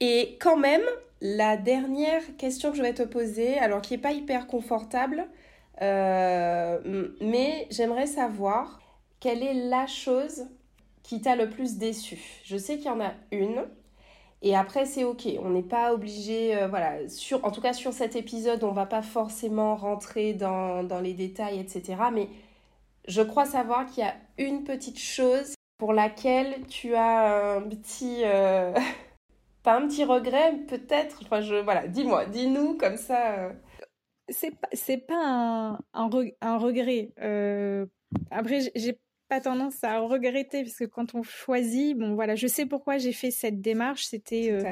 Et 0.00 0.36
quand 0.40 0.56
même, 0.56 0.82
la 1.20 1.56
dernière 1.56 2.22
question 2.36 2.70
que 2.70 2.76
je 2.76 2.82
vais 2.82 2.94
te 2.94 3.02
poser, 3.02 3.58
alors 3.58 3.82
qui 3.82 3.94
n'est 3.94 4.00
pas 4.00 4.12
hyper 4.12 4.46
confortable, 4.46 5.26
euh, 5.82 7.08
mais 7.20 7.66
j'aimerais 7.70 8.06
savoir 8.06 8.80
quelle 9.20 9.42
est 9.42 9.54
la 9.54 9.86
chose 9.86 10.46
qui 11.02 11.20
t'a 11.20 11.36
le 11.36 11.48
plus 11.48 11.78
déçu. 11.78 12.18
Je 12.44 12.56
sais 12.56 12.76
qu'il 12.76 12.86
y 12.86 12.90
en 12.90 13.00
a 13.00 13.12
une, 13.32 13.64
et 14.42 14.54
après, 14.54 14.86
c'est 14.86 15.04
OK. 15.04 15.26
On 15.42 15.50
n'est 15.50 15.62
pas 15.62 15.92
obligé, 15.92 16.56
euh, 16.56 16.68
voilà, 16.68 17.08
sur, 17.08 17.44
en 17.44 17.50
tout 17.50 17.60
cas 17.60 17.72
sur 17.72 17.92
cet 17.92 18.14
épisode, 18.16 18.62
on 18.64 18.72
va 18.72 18.86
pas 18.86 19.02
forcément 19.02 19.74
rentrer 19.76 20.32
dans, 20.32 20.84
dans 20.84 21.00
les 21.00 21.14
détails, 21.14 21.58
etc. 21.58 21.96
Mais 22.12 22.28
je 23.08 23.22
crois 23.22 23.46
savoir 23.46 23.86
qu'il 23.86 24.04
y 24.04 24.06
a 24.06 24.14
une 24.38 24.64
petite 24.64 24.98
chose 24.98 25.54
pour 25.78 25.92
laquelle 25.92 26.66
tu 26.68 26.94
as 26.94 27.56
un 27.56 27.62
petit... 27.62 28.22
Euh, 28.24 28.72
pas 29.64 29.76
un 29.76 29.88
petit 29.88 30.04
regret, 30.04 30.54
peut-être? 30.68 31.20
Enfin, 31.24 31.40
je, 31.40 31.56
voilà, 31.56 31.88
dis-moi, 31.88 32.26
dis-nous 32.26 32.76
comme 32.76 32.96
ça. 32.96 33.34
Euh. 33.38 33.52
C'est 34.28 34.52
pas, 34.52 34.68
pas 35.08 35.26
un, 35.26 35.72
un, 35.94 36.10
un 36.42 36.58
regret. 36.58 37.12
après, 38.30 38.60
j'ai 38.76 38.98
pas 39.28 39.40
tendance 39.40 39.84
à 39.84 39.98
regretter 40.00 40.62
parce 40.62 40.76
que 40.76 40.84
quand 40.84 41.14
on 41.14 41.22
choisit, 41.22 41.96
bon 41.96 42.14
voilà, 42.14 42.34
je 42.34 42.46
sais 42.46 42.66
pourquoi 42.66 42.98
j'ai 42.98 43.12
fait 43.12 43.30
cette 43.30 43.60
démarche. 43.60 44.04
C'était 44.06 44.50
euh, 44.50 44.62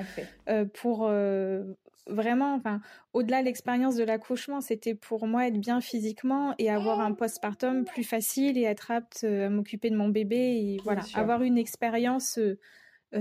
euh, 0.48 0.64
pour 0.64 1.06
euh, 1.06 1.64
vraiment, 2.06 2.54
enfin, 2.54 2.80
au-delà 3.12 3.40
de 3.40 3.46
l'expérience 3.46 3.96
de 3.96 4.04
l'accouchement, 4.04 4.60
c'était 4.60 4.94
pour 4.94 5.26
moi 5.26 5.46
être 5.46 5.58
bien 5.58 5.80
physiquement 5.80 6.54
et 6.58 6.70
avoir 6.70 7.00
un 7.00 7.12
postpartum 7.12 7.84
plus 7.84 8.04
facile 8.04 8.56
et 8.56 8.62
être 8.62 8.90
apte 8.90 9.24
à 9.24 9.50
m'occuper 9.50 9.90
de 9.90 9.96
mon 9.96 10.08
bébé 10.08 10.36
et 10.36 10.80
voilà, 10.84 11.02
avoir 11.14 11.42
une 11.42 11.58
expérience 11.58 12.38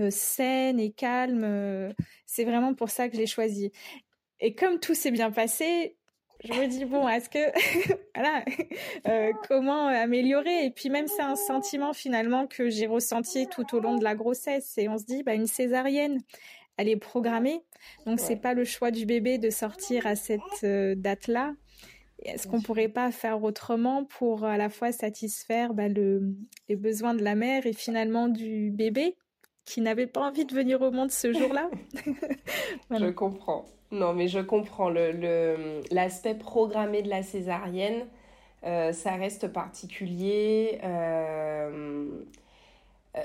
saine 0.10 0.80
et 0.80 0.92
calme. 0.92 1.94
c'est 2.26 2.46
vraiment 2.46 2.74
pour 2.74 2.90
ça 2.90 3.10
que 3.10 3.16
j'ai 3.16 3.28
choisi. 3.28 3.72
Et 4.40 4.54
comme 4.56 4.80
tout 4.80 4.96
s'est 4.96 5.12
bien 5.12 5.32
passé, 5.32 5.96
je 6.44 6.54
me 6.54 6.68
dis 6.68 6.86
bon, 6.86 7.08
est-ce 7.08 7.30
que 7.30 7.40
voilà, 8.16 8.44
euh, 9.08 9.32
comment 9.48 9.88
améliorer? 9.88 10.66
Et 10.66 10.72
puis 10.72 10.90
même 10.90 11.08
c'est 11.08 11.22
un 11.22 11.36
sentiment 11.36 11.94
finalement 11.94 12.48
que 12.48 12.70
j'ai 12.70 12.88
ressenti 12.88 13.48
tout 13.48 13.76
au 13.76 13.80
long 13.80 13.96
de 13.96 14.04
la 14.04 14.16
grossesse. 14.16 14.78
Et 14.78 14.90
on 14.90 14.98
se 14.98 15.06
dit, 15.06 15.24
bah 15.24 15.34
une 15.34 15.48
césarienne, 15.48 16.20
elle 16.78 16.90
est 16.90 16.98
programmée, 16.98 17.62
donc 18.06 18.20
c'est 18.20 18.36
pas 18.36 18.54
le 18.54 18.66
choix 18.66 18.92
du 18.92 19.06
bébé 19.06 19.38
de 19.38 19.50
sortir 19.50 20.08
à 20.08 20.16
cette 20.16 20.42
euh, 20.64 20.96
date-là. 20.96 21.54
Est-ce 22.24 22.48
qu'on 22.48 22.62
pourrait 22.62 22.90
pas 22.90 23.12
faire 23.12 23.44
autrement 23.44 24.06
pour 24.06 24.46
à 24.46 24.58
la 24.58 24.70
fois 24.70 24.92
satisfaire 24.92 25.74
bah, 25.74 25.90
le, 25.90 26.34
les 26.70 26.76
besoins 26.76 27.14
de 27.14 27.24
la 27.24 27.36
mère 27.36 27.66
et 27.66 27.74
finalement 27.74 28.28
du 28.28 28.72
bébé? 28.72 29.16
Qui 29.66 29.82
n'avait 29.82 30.08
pas 30.08 30.22
envie 30.22 30.46
de 30.46 30.54
venir 30.54 30.82
au 30.82 30.92
monde 30.92 31.12
ce 31.12 31.34
jour-là 31.34 31.70
Je 32.92 33.10
comprends. 33.10 33.66
Non, 33.92 34.14
mais 34.14 34.28
je 34.28 34.40
comprends. 34.40 34.90
L'aspect 34.90 36.34
le, 36.34 36.40
programmé 36.40 37.02
de 37.02 37.10
la 37.10 37.24
césarienne, 37.24 38.06
euh, 38.66 38.92
ça 38.92 39.12
reste 39.12 39.48
particulier. 39.48 40.80
Euh, 40.84 42.08
euh, 43.16 43.22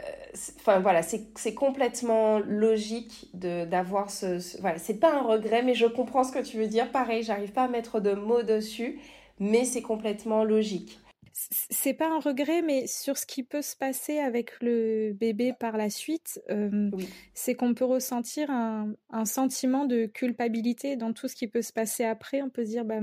enfin 0.57 0.79
voilà, 0.79 1.03
c'est 1.03 1.55
complètement 1.55 2.39
logique 2.39 3.29
d'avoir 3.35 4.11
ce, 4.11 4.39
ce, 4.39 4.61
Voilà, 4.61 4.79
c'est 4.79 5.01
pas 5.01 5.13
un 5.13 5.23
regret, 5.23 5.63
mais 5.63 5.75
je 5.75 5.87
comprends 5.87 6.25
ce 6.25 6.33
que 6.33 6.43
tu 6.43 6.57
veux 6.57 6.69
dire. 6.69 6.91
Pareil, 6.93 7.23
j'arrive 7.23 7.53
pas 7.53 7.65
à 7.65 7.69
mettre 7.69 8.01
de 8.01 8.13
mots 8.13 8.43
dessus, 8.43 9.01
mais 9.41 9.65
c'est 9.65 9.83
complètement 9.83 10.45
logique 10.45 11.01
c'est 11.33 11.95
pas 11.95 12.09
un 12.09 12.19
regret, 12.19 12.63
mais 12.63 12.87
sur 12.87 13.17
ce 13.17 13.27
qui 13.27 13.43
peut 13.43 13.63
se 13.63 13.77
passer 13.77 14.19
avec 14.19 14.61
le 14.61 15.13
bébé 15.13 15.53
par 15.59 15.77
la 15.77 15.91
suite, 15.91 16.41
euh, 16.51 16.91
c'est 17.35 17.55
qu'on 17.55 17.75
peut 17.75 17.85
ressentir 17.85 18.51
un, 18.51 18.95
sentiment 19.25 19.85
de 19.85 20.07
culpabilité 20.07 20.97
dans 20.97 21.13
tout 21.13 21.29
ce 21.29 21.37
qui 21.37 21.47
peut 21.47 21.63
se 21.63 21.73
passer 21.73 22.05
après. 22.05 22.43
On 22.43 22.51
peut 22.51 22.65
se 22.65 22.71
dire, 22.71 22.85
bah, 22.85 23.01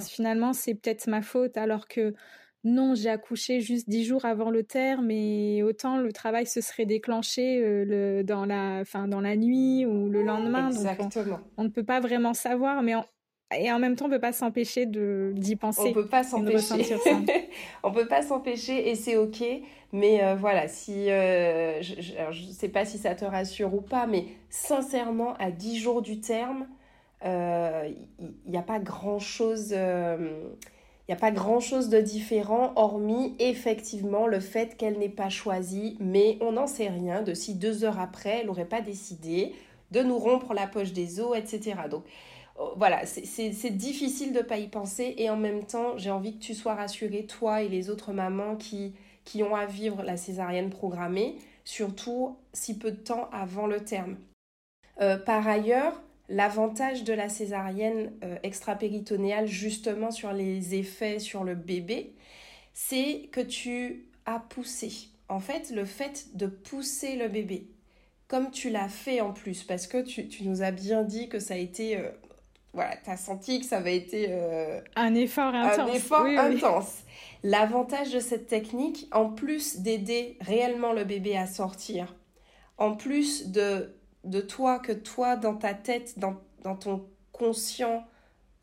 finalement, 0.00 0.52
c'est 0.52 0.74
peut-être 0.74 1.06
ma 1.08 1.22
faute, 1.22 1.56
alors 1.56 1.88
que 1.88 2.14
non, 2.64 2.94
j'ai 2.94 3.10
accouché 3.10 3.60
juste 3.60 3.88
dix 3.88 4.04
jours 4.04 4.24
avant 4.24 4.50
le 4.50 4.62
terme, 4.62 5.06
mais 5.06 5.62
autant 5.62 5.98
le 5.98 6.12
travail 6.12 6.46
se 6.46 6.60
serait 6.60 6.86
déclenché 6.86 7.60
euh, 7.60 7.84
le, 7.84 8.22
dans 8.22 8.46
la, 8.46 8.84
fin, 8.84 9.08
dans 9.08 9.20
la 9.20 9.36
nuit 9.36 9.84
ou 9.84 10.08
le 10.08 10.22
lendemain. 10.22 10.68
Exactement. 10.68 11.40
on, 11.56 11.64
ne 11.64 11.68
peut 11.68 11.82
pas 11.82 11.98
vraiment 11.98 12.34
savoir, 12.34 12.82
mais 12.82 12.94
et 13.58 13.72
en 13.72 13.78
même 13.78 13.96
temps, 13.96 14.06
on 14.06 14.10
peut 14.10 14.18
pas 14.18 14.32
s'empêcher 14.32 14.86
de 14.86 15.32
d'y 15.34 15.56
penser. 15.56 15.82
On 15.86 15.92
peut 15.92 16.06
pas 16.06 16.22
s'empêcher. 16.22 16.96
on 17.82 17.92
peut 17.92 18.06
pas 18.06 18.22
s'empêcher 18.22 18.90
et 18.90 18.94
c'est 18.94 19.16
ok. 19.16 19.42
Mais 19.92 20.24
euh, 20.24 20.34
voilà, 20.34 20.68
si 20.68 21.10
euh, 21.10 21.82
je, 21.82 21.94
ne 21.94 22.52
sais 22.52 22.68
pas 22.68 22.84
si 22.86 22.96
ça 22.96 23.14
te 23.14 23.26
rassure 23.26 23.74
ou 23.74 23.82
pas, 23.82 24.06
mais 24.06 24.24
sincèrement, 24.48 25.34
à 25.34 25.50
10 25.50 25.78
jours 25.78 26.00
du 26.00 26.18
terme, 26.20 26.66
il 27.22 27.28
euh, 27.28 27.90
n'y 28.46 28.56
a 28.56 28.62
pas 28.62 28.78
grand 28.78 29.18
chose. 29.18 29.72
il 29.72 31.08
n'y 31.08 31.14
a 31.14 31.18
pas 31.18 31.30
grand 31.30 31.60
chose 31.60 31.90
de 31.90 32.00
différent, 32.00 32.72
hormis 32.76 33.36
effectivement 33.38 34.26
le 34.26 34.40
fait 34.40 34.76
qu'elle 34.78 34.98
n'ait 34.98 35.10
pas 35.10 35.28
choisi, 35.28 35.98
mais 36.00 36.38
on 36.40 36.52
n'en 36.52 36.66
sait 36.66 36.88
rien 36.88 37.20
de 37.20 37.34
si 37.34 37.54
deux 37.54 37.84
heures 37.84 38.00
après, 38.00 38.40
elle 38.40 38.46
n'aurait 38.46 38.64
pas 38.64 38.80
décidé 38.80 39.52
de 39.90 40.00
nous 40.00 40.18
rompre 40.18 40.54
la 40.54 40.66
poche 40.66 40.94
des 40.94 41.20
os, 41.20 41.36
etc. 41.36 41.74
Donc, 41.90 42.04
voilà, 42.76 43.06
c'est 43.06 43.70
difficile 43.70 44.32
de 44.32 44.38
ne 44.38 44.44
pas 44.44 44.58
y 44.58 44.68
penser 44.68 45.14
et 45.18 45.30
en 45.30 45.36
même 45.36 45.64
temps, 45.64 45.96
j'ai 45.96 46.10
envie 46.10 46.36
que 46.36 46.42
tu 46.42 46.54
sois 46.54 46.74
rassurée, 46.74 47.26
toi 47.26 47.62
et 47.62 47.68
les 47.68 47.90
autres 47.90 48.12
mamans 48.12 48.56
qui, 48.56 48.94
qui 49.24 49.42
ont 49.42 49.54
à 49.54 49.66
vivre 49.66 50.02
la 50.02 50.16
césarienne 50.16 50.70
programmée, 50.70 51.36
surtout 51.64 52.36
si 52.52 52.78
peu 52.78 52.90
de 52.90 52.96
temps 52.96 53.28
avant 53.32 53.66
le 53.66 53.84
terme. 53.84 54.16
Euh, 55.00 55.16
par 55.16 55.46
ailleurs, 55.48 56.02
l'avantage 56.28 57.04
de 57.04 57.12
la 57.12 57.28
césarienne 57.28 58.12
euh, 58.24 58.36
extra-péritonéale, 58.42 59.46
justement 59.46 60.10
sur 60.10 60.32
les 60.32 60.74
effets 60.74 61.18
sur 61.18 61.44
le 61.44 61.54
bébé, 61.54 62.14
c'est 62.74 63.28
que 63.32 63.40
tu 63.40 64.06
as 64.26 64.38
poussé. 64.38 65.08
En 65.28 65.40
fait, 65.40 65.70
le 65.70 65.84
fait 65.84 66.36
de 66.36 66.46
pousser 66.46 67.16
le 67.16 67.28
bébé, 67.28 67.66
comme 68.28 68.50
tu 68.50 68.70
l'as 68.70 68.88
fait 68.88 69.20
en 69.20 69.32
plus, 69.32 69.62
parce 69.62 69.86
que 69.86 70.02
tu, 70.02 70.28
nous 70.44 70.62
as 70.62 70.70
bien 70.70 71.02
dit 71.02 71.28
que 71.28 71.38
ça 71.38 71.54
a 71.54 71.58
été 71.58 71.96
euh, 71.96 72.10
voilà, 72.72 72.96
tu 72.96 73.10
as 73.10 73.16
senti 73.16 73.60
que 73.60 73.66
ça 73.66 73.78
avait 73.78 73.96
été 73.96 74.26
euh, 74.30 74.80
un 74.96 75.14
effort 75.14 75.54
intense. 75.54 75.90
Un 75.90 75.94
effort 75.94 76.24
intense. 76.26 77.02
L'avantage 77.42 78.12
de 78.12 78.20
cette 78.20 78.46
technique, 78.46 79.08
en 79.12 79.28
plus 79.28 79.80
d'aider 79.80 80.38
réellement 80.40 80.92
le 80.92 81.04
bébé 81.04 81.36
à 81.36 81.46
sortir, 81.46 82.14
en 82.78 82.96
plus 82.96 83.48
de, 83.48 83.94
de 84.24 84.40
toi, 84.40 84.78
que 84.78 84.92
toi, 84.92 85.36
dans 85.36 85.54
ta 85.54 85.74
tête, 85.74 86.18
dans, 86.18 86.36
dans 86.62 86.76
ton 86.76 87.04
conscient, 87.32 88.04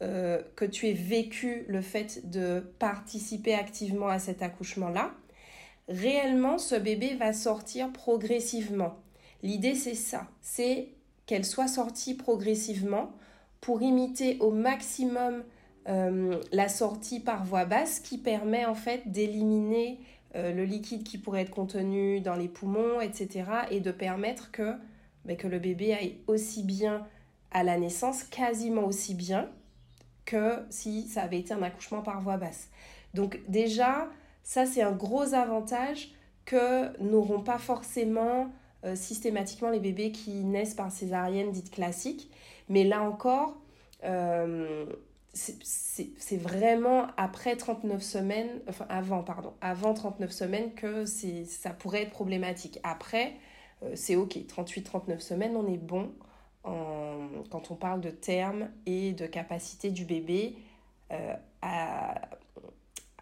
euh, 0.01 0.41
que 0.55 0.65
tu 0.65 0.87
aies 0.87 0.93
vécu 0.93 1.65
le 1.67 1.81
fait 1.81 2.29
de 2.29 2.61
participer 2.79 3.53
activement 3.53 4.07
à 4.07 4.17
cet 4.17 4.41
accouchement-là, 4.41 5.11
réellement, 5.87 6.57
ce 6.57 6.75
bébé 6.75 7.15
va 7.15 7.33
sortir 7.33 7.91
progressivement. 7.91 8.95
L'idée, 9.43 9.75
c'est 9.75 9.95
ça, 9.95 10.27
c'est 10.41 10.89
qu'elle 11.25 11.45
soit 11.45 11.67
sortie 11.67 12.15
progressivement 12.15 13.11
pour 13.61 13.81
imiter 13.81 14.37
au 14.39 14.51
maximum 14.51 15.43
euh, 15.87 16.39
la 16.51 16.69
sortie 16.69 17.19
par 17.19 17.45
voie 17.45 17.65
basse 17.65 17.99
qui 17.99 18.17
permet 18.17 18.65
en 18.65 18.75
fait 18.75 19.11
d'éliminer 19.11 19.99
euh, 20.35 20.53
le 20.53 20.63
liquide 20.63 21.03
qui 21.03 21.17
pourrait 21.17 21.41
être 21.41 21.49
contenu 21.49 22.21
dans 22.21 22.35
les 22.35 22.47
poumons, 22.47 23.01
etc. 23.01 23.45
et 23.71 23.79
de 23.79 23.91
permettre 23.91 24.51
que, 24.51 24.75
ben, 25.25 25.35
que 25.35 25.47
le 25.47 25.59
bébé 25.59 25.93
aille 25.93 26.17
aussi 26.27 26.63
bien 26.63 27.07
à 27.51 27.63
la 27.63 27.77
naissance, 27.77 28.23
quasiment 28.23 28.85
aussi 28.85 29.15
bien 29.15 29.49
que 30.25 30.59
si 30.69 31.07
ça 31.07 31.23
avait 31.23 31.39
été 31.39 31.53
un 31.53 31.63
accouchement 31.63 32.01
par 32.03 32.21
voie 32.21 32.37
basse. 32.37 32.69
Donc 33.15 33.39
déjà, 33.47 34.07
ça 34.43 34.67
c'est 34.67 34.83
un 34.83 34.91
gros 34.91 35.33
avantage 35.33 36.11
que 36.45 36.95
n'auront 37.01 37.41
pas 37.41 37.57
forcément 37.57 38.51
euh, 38.85 38.95
systématiquement 38.95 39.71
les 39.71 39.79
bébés 39.79 40.11
qui 40.11 40.31
naissent 40.43 40.75
par 40.75 40.91
césarienne 40.91 41.51
dite 41.51 41.71
classique. 41.71 42.29
Mais 42.69 42.83
là 42.83 43.01
encore, 43.01 43.57
euh, 44.03 44.85
c'est 45.33 46.37
vraiment 46.37 47.07
après 47.17 47.55
39 47.55 48.01
semaines, 48.01 48.61
enfin 48.67 48.85
avant, 48.89 49.23
pardon, 49.23 49.53
avant 49.61 49.93
39 49.93 50.31
semaines 50.31 50.73
que 50.73 51.05
ça 51.05 51.71
pourrait 51.71 52.03
être 52.03 52.11
problématique. 52.11 52.79
Après, 52.83 53.33
euh, 53.83 53.91
c'est 53.95 54.15
ok, 54.15 54.37
38-39 54.37 55.19
semaines, 55.19 55.55
on 55.55 55.67
est 55.67 55.77
bon 55.77 56.11
quand 56.63 57.71
on 57.71 57.75
parle 57.75 57.99
de 57.99 58.11
terme 58.11 58.69
et 58.85 59.13
de 59.13 59.25
capacité 59.25 59.89
du 59.89 60.05
bébé 60.05 60.55
euh, 61.11 61.33
à, 61.63 62.29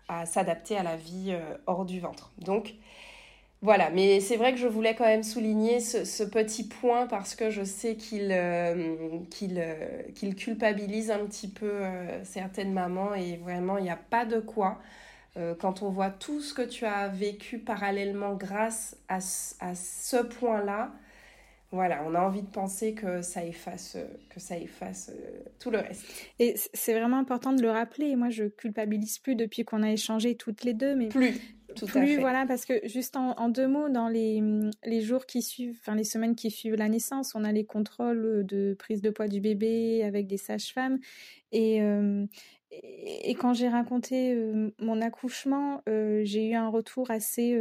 à 0.09 0.25
s'adapter 0.25 0.75
à 0.75 0.83
la 0.83 0.97
vie 0.97 1.37
hors 1.65 1.85
du 1.85 2.01
ventre. 2.01 2.33
Donc, 2.39 2.75
voilà, 3.63 3.89
mais 3.89 4.19
c'est 4.19 4.37
vrai 4.37 4.51
que 4.53 4.59
je 4.59 4.67
voulais 4.67 4.93
quand 4.93 5.05
même 5.05 5.23
souligner 5.23 5.79
ce, 5.79 6.23
petit 6.23 6.67
point 6.67 7.07
parce 7.07 7.33
que 7.35 7.49
je 7.49 7.63
sais 7.63 7.95
qu'il 7.95 8.31
euh, 8.31 9.19
euh, 9.41 10.01
culpabilise 10.37 11.09
un 11.09 11.25
petit 11.25 11.47
peu 11.47 11.65
euh, 11.71 12.23
certaines 12.23 12.71
mamans 12.71 13.15
et 13.15 13.37
vraiment 13.37 13.79
il 13.79 13.83
n'y 13.85 13.89
a 13.89 13.97
pas 13.97 14.25
de 14.25 14.39
quoi. 14.39 14.79
quand 15.59 15.83
on 15.83 15.89
voit 15.89 16.09
tout 16.09 16.41
ce 16.41 16.53
que 16.53 16.63
tu 16.63 16.85
as 16.85 17.07
vécu 17.09 17.59
parallèlement 17.59 18.35
grâce 18.35 18.95
à, 19.09 19.17
à 19.59 19.75
ce 19.75 20.17
point-là, 20.23 20.91
voilà, 21.71 22.03
on 22.07 22.15
a 22.15 22.21
envie 22.21 22.43
de 22.43 22.49
penser 22.49 22.93
que 22.93 23.21
ça 23.21 23.43
efface, 23.43 23.97
que 24.29 24.39
ça 24.39 24.57
efface 24.57 25.11
tout 25.59 25.69
le 25.69 25.79
reste. 25.79 26.05
Et 26.39 26.55
c'est 26.73 26.93
vraiment 26.93 27.17
important 27.17 27.51
de 27.51 27.61
le 27.61 27.71
rappeler. 27.71 28.15
Moi, 28.15 28.29
je 28.29 28.45
culpabilise 28.45 29.19
plus 29.19 29.35
depuis 29.35 29.65
qu'on 29.65 29.83
a 29.83 29.91
échangé 29.91 30.35
toutes 30.35 30.63
les 30.63 30.73
deux, 30.73 30.95
mais 30.95 31.09
plus 31.09 31.33
plus, 31.85 32.17
voilà, 32.17 32.45
parce 32.45 32.65
que 32.65 32.79
juste 32.85 33.15
en, 33.17 33.49
deux 33.49 33.67
mots, 33.67 33.89
dans 33.89 34.07
les, 34.07 34.41
les 34.83 35.01
jours 35.01 35.25
qui 35.25 35.41
suivent, 35.41 35.77
enfin 35.79 35.95
les 35.95 36.03
semaines 36.03 36.35
qui 36.35 36.49
suivent 36.49 36.75
la 36.75 36.89
naissance, 36.89 37.35
on 37.35 37.43
a 37.43 37.51
les 37.51 37.65
contrôles 37.65 38.45
de 38.45 38.75
prise 38.77 39.01
de 39.01 39.09
poids 39.09 39.27
du 39.27 39.41
bébé 39.41 40.03
avec 40.03 40.27
des 40.27 40.37
sages-femmes. 40.37 40.99
Et, 41.51 41.81
euh, 41.81 42.25
et, 42.71 43.35
quand 43.35 43.53
j'ai 43.53 43.69
raconté 43.69 44.33
euh, 44.33 44.73
mon 44.79 45.01
accouchement, 45.01 45.81
euh, 45.87 46.21
j'ai 46.25 46.49
eu 46.49 46.53
un 46.53 46.67
retour 46.69 47.11
assez, 47.11 47.57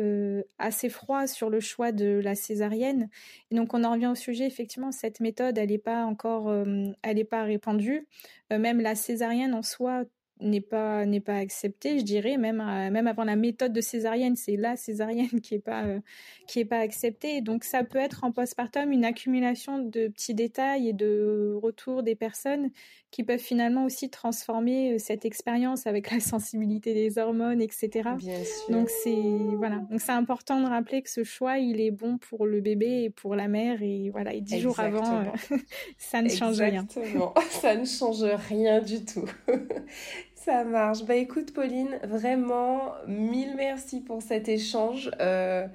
assez 0.59 0.89
froid 0.89 1.27
sur 1.27 1.51
le 1.51 1.61
choix 1.61 1.93
de 1.93 2.21
la 2.23 2.35
césarienne. 2.35 3.09
Et 3.51 3.55
donc 3.55 3.75
on 3.75 3.85
en 3.85 3.93
revient 3.93 4.09
au 4.09 4.15
sujet, 4.15 4.47
effectivement, 4.47 4.93
cette 4.93 5.21
méthode, 5.21 5.59
elle 5.59 5.71
n'est 5.71 5.79
pas 5.79 6.05
encore, 6.05 6.51
n'est 6.67 7.25
pas 7.25 7.45
répandue. 7.45 8.07
même 8.51 8.81
la 8.81 8.95
césarienne 8.95 9.55
en 9.55 9.63
soi, 9.63 10.05
n'est 10.41 10.61
pas 10.61 11.07
n'est 11.07 11.21
pas 11.21 11.37
accepté 11.37 11.99
je 11.99 12.05
dirais 12.05 12.37
même 12.37 12.61
euh, 12.61 12.91
même 12.91 13.07
avant 13.07 13.25
la 13.25 13.37
méthode 13.37 13.73
de 13.73 13.81
césarienne. 13.81 14.37
C'est 14.37 14.57
la 14.57 14.77
césarienne 14.77 15.41
qui 15.41 15.55
est 15.55 15.61
pas 15.61 15.85
euh, 15.85 16.01
qui 16.47 16.61
est 16.61 16.65
pas 16.65 16.79
acceptée. 16.79 17.41
Donc 17.41 17.65
ça 17.65 17.85
peut 17.85 17.99
être 17.99 18.25
en 18.25 18.33
postpartum 18.33 18.93
une 18.93 19.05
accumulation 19.05 19.79
de 19.79 20.09
petits 20.09 20.35
détails 20.35 20.89
et 20.89 20.93
de 20.93 21.55
retours 21.63 22.03
des 22.03 22.15
personnes 22.15 22.71
qui 23.11 23.23
peuvent 23.23 23.39
finalement 23.41 23.85
aussi 23.85 24.11
transformer 24.11 24.95
euh, 24.95 24.99
cette 24.99 25.25
expérience 25.25 25.87
avec 25.87 26.11
la 26.11 26.21
sensibilité 26.21 26.93
des 26.93 27.19
hormones 27.19 27.63
etc 27.63 28.11
Bien 28.17 28.45
sûr. 28.45 28.71
donc 28.71 28.91
c'est 28.91 29.23
voilà. 29.57 29.77
Donc 29.91 30.01
c'est 30.01 30.13
important 30.13 30.61
de 30.61 30.67
rappeler 30.67 31.03
que 31.03 31.11
ce 31.11 31.25
choix 31.25 31.59
il 31.59 31.81
est 31.81 31.91
bon 31.91 32.19
pour 32.19 32.47
le 32.47 32.61
bébé 32.61 33.05
et 33.05 33.11
pour 33.11 33.35
la 33.35 33.49
mère. 33.49 33.83
Et 33.83 34.11
voilà. 34.11 34.35
Et 34.35 34.41
dix 34.41 34.61
jours 34.61 34.79
avant 34.81 35.25
ça 35.99 36.21
ne 36.21 36.29
change 36.29 36.61
rien. 36.61 36.87
Ça 37.51 37.75
ne 37.75 37.85
change 37.85 38.23
rien 38.49 38.81
du 38.81 39.05
tout 39.05 39.25
ça 40.47 40.63
marche. 40.63 41.03
Bah 41.03 41.17
écoute 41.17 41.53
Pauline, 41.53 41.99
vraiment 42.05 42.93
mille 43.09 43.55
merci 43.57 44.01
pour 44.01 44.23
cet 44.23 44.49
échange. 44.49 45.11
Euh, 45.21 45.67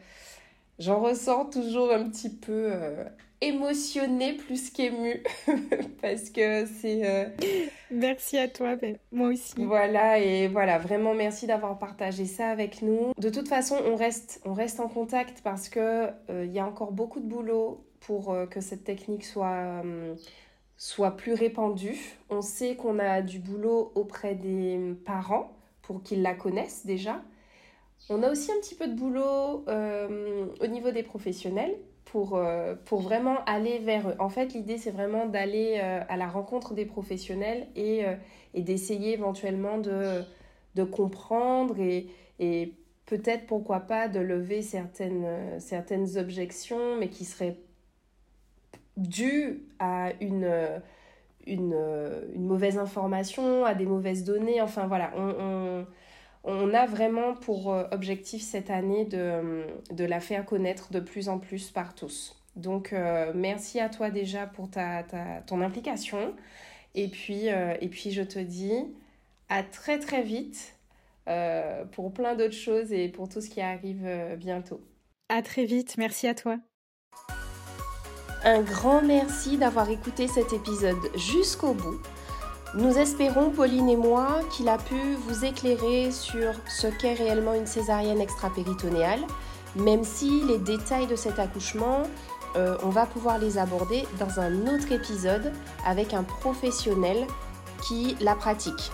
j'en 0.80 1.02
ressens 1.02 1.48
toujours 1.48 1.92
un 1.92 2.08
petit 2.08 2.30
peu 2.30 2.70
euh, 2.72 3.04
émotionnée 3.42 4.38
plus 4.38 4.70
qu'émue 4.70 5.24
parce 6.02 6.30
que 6.30 6.66
c'est... 6.66 7.02
Euh, 7.04 7.26
merci 7.92 8.38
à 8.38 8.48
toi, 8.48 8.78
ben, 8.78 8.96
moi 9.12 9.28
aussi. 9.28 9.54
Voilà, 9.58 10.20
et 10.20 10.48
voilà, 10.48 10.78
vraiment 10.78 11.14
merci 11.14 11.48
d'avoir 11.48 11.78
partagé 11.78 12.24
ça 12.24 12.48
avec 12.48 12.82
nous. 12.82 13.12
De 13.18 13.30
toute 13.30 13.50
façon, 13.50 13.76
on 13.86 13.98
reste, 13.98 14.42
on 14.46 14.54
reste 14.54 14.80
en 14.80 14.88
contact 14.88 15.42
parce 15.44 15.68
que 15.68 16.08
il 16.30 16.52
y 16.52 16.60
a 16.60 16.66
encore 16.66 16.94
beaucoup 16.94 17.20
de 17.20 17.28
boulot 17.28 17.84
pour 18.00 18.34
que 18.50 18.62
cette 18.62 18.86
technique 18.86 19.26
soit 19.26 19.84
soit 20.82 21.12
plus 21.12 21.36
répandue. 21.36 21.96
On 22.32 22.42
sait 22.42 22.76
qu'on 22.76 22.98
a 22.98 23.22
du 23.22 23.38
boulot 23.38 23.92
auprès 23.94 24.34
des 24.34 24.80
parents 25.06 25.56
pour 25.84 26.02
qu'ils 26.02 26.24
la 26.24 26.34
connaissent 26.34 26.88
déjà. 26.88 27.22
On 28.10 28.24
a 28.24 28.32
aussi 28.32 28.52
un 28.52 28.60
petit 28.60 28.74
peu 28.74 28.88
de 28.88 28.96
boulot 28.96 29.64
euh, 29.68 30.48
au 30.60 30.66
niveau 30.66 30.90
des 30.90 31.04
professionnels 31.04 31.76
pour, 32.04 32.36
euh, 32.36 32.74
pour 32.86 33.02
vraiment 33.02 33.46
aller 33.46 33.78
vers 33.78 34.10
eux. 34.10 34.16
En 34.18 34.30
fait, 34.30 34.56
l'idée, 34.56 34.80
c'est 34.80 34.90
vraiment 34.90 35.28
d'aller 35.28 35.80
euh, 35.84 36.02
à 36.10 36.18
la 36.18 36.28
rencontre 36.28 36.74
des 36.74 36.86
professionnels 36.86 37.68
et, 37.76 38.02
et 38.56 38.64
d'essayer 38.64 39.14
éventuellement 39.14 39.78
de, 39.78 40.24
de 40.74 40.84
comprendre 40.84 41.80
et, 41.80 42.08
et 42.40 42.74
peut-être, 43.06 43.46
pourquoi 43.46 43.82
pas, 43.82 44.08
de 44.08 44.20
lever 44.20 44.64
certaines, 44.64 45.60
certaines 45.60 46.18
objections, 46.18 46.98
mais 46.98 47.10
qui 47.10 47.24
seraient 47.24 47.60
dû 48.98 49.64
à 49.80 50.12
une, 50.20 50.82
une, 51.48 51.76
mauvaise 52.36 52.78
information, 52.78 53.66
à 53.66 53.74
des 53.74 53.86
mauvaises 53.86 54.24
données. 54.24 54.62
Enfin 54.62 54.88
voilà, 54.88 55.12
on, 55.16 55.86
on, 56.44 56.74
a 56.74 56.86
vraiment 56.86 57.34
pour 57.34 57.74
euh, 57.74 57.86
objectif 57.92 58.42
cette 58.42 58.70
année 58.70 59.06
de, 59.06 59.66
de, 59.92 60.06
la 60.06 60.20
faire 60.20 60.46
connaître 60.46 60.92
de 60.92 61.00
plus 61.00 61.30
en 61.30 61.40
plus 61.40 61.72
par 61.72 61.96
tous. 61.96 62.38
Donc 62.56 62.94
euh, 62.94 63.32
merci 63.34 63.80
à 63.80 63.90
toi 63.90 64.10
déjà 64.10 64.46
pour 64.46 64.70
ta, 64.70 65.04
ta 65.04 65.42
ton 65.48 65.62
implication. 65.62 66.34
Et 66.94 67.08
puis, 67.08 67.50
euh, 67.50 67.76
et 67.80 67.88
puis 67.88 68.12
je 68.12 68.22
te 68.22 68.40
dis 68.40 68.94
à 69.50 69.64
très 69.64 70.00
très 70.00 70.24
vite 70.24 70.76
pour 71.94 72.12
plein 72.12 72.36
d'autres 72.36 72.52
choses 72.52 72.92
et 72.92 73.08
pour 73.08 73.30
tout 73.30 73.40
ce 73.40 73.50
qui 73.50 73.62
arrive 73.62 74.06
bientôt. 74.38 74.82
À 75.30 75.42
très 75.42 75.64
vite, 75.64 75.96
merci 75.98 76.28
à 76.28 76.36
toi. 76.36 76.58
Un 78.44 78.62
grand 78.62 79.04
merci 79.04 79.58
d'avoir 79.58 79.88
écouté 79.92 80.28
cet 80.28 80.52
épisode 80.52 81.12
jusqu'au 81.14 81.74
bout. 81.74 82.00
Nous 82.74 82.98
espérons, 82.98 83.52
Pauline 83.52 83.88
et 83.88 83.96
moi, 83.96 84.40
qu'il 84.50 84.68
a 84.68 84.80
pu 84.80 84.96
vous 85.28 85.46
éclairer 85.46 86.10
sur 86.10 86.54
ce 86.68 86.88
qu'est 86.88 87.14
réellement 87.14 87.54
une 87.54 87.68
césarienne 87.68 88.20
extra-péritonéale, 88.20 89.20
même 89.76 90.04
si 90.04 90.42
les 90.42 90.58
détails 90.58 91.06
de 91.06 91.16
cet 91.16 91.38
accouchement, 91.38 92.02
euh, 92.56 92.78
on 92.82 92.90
va 92.90 93.06
pouvoir 93.06 93.38
les 93.38 93.60
aborder 93.60 94.08
dans 94.20 94.40
un 94.40 94.66
autre 94.74 94.92
épisode 94.92 95.52
avec 95.86 96.16
un 96.16 96.24
professionnel 96.24 97.28
qui 97.84 98.16
la 98.22 98.34
pratique. 98.34 98.92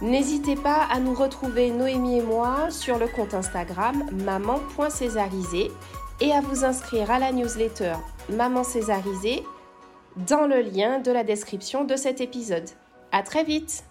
N'hésitez 0.00 0.56
pas 0.56 0.86
à 0.90 0.98
nous 0.98 1.14
retrouver, 1.14 1.70
Noémie 1.70 2.20
et 2.20 2.22
moi, 2.22 2.70
sur 2.70 2.98
le 2.98 3.08
compte 3.08 3.34
Instagram 3.34 4.02
maman.césarisé 4.24 5.70
et 6.22 6.32
à 6.32 6.40
vous 6.40 6.64
inscrire 6.64 7.10
à 7.10 7.18
la 7.18 7.32
newsletter 7.32 7.96
Maman 8.28 8.64
Césarisée 8.64 9.44
dans 10.16 10.46
le 10.46 10.60
lien 10.60 10.98
de 10.98 11.12
la 11.12 11.22
description 11.22 11.84
de 11.84 11.94
cet 11.94 12.20
épisode. 12.20 12.68
À 13.12 13.22
très 13.22 13.44
vite! 13.44 13.84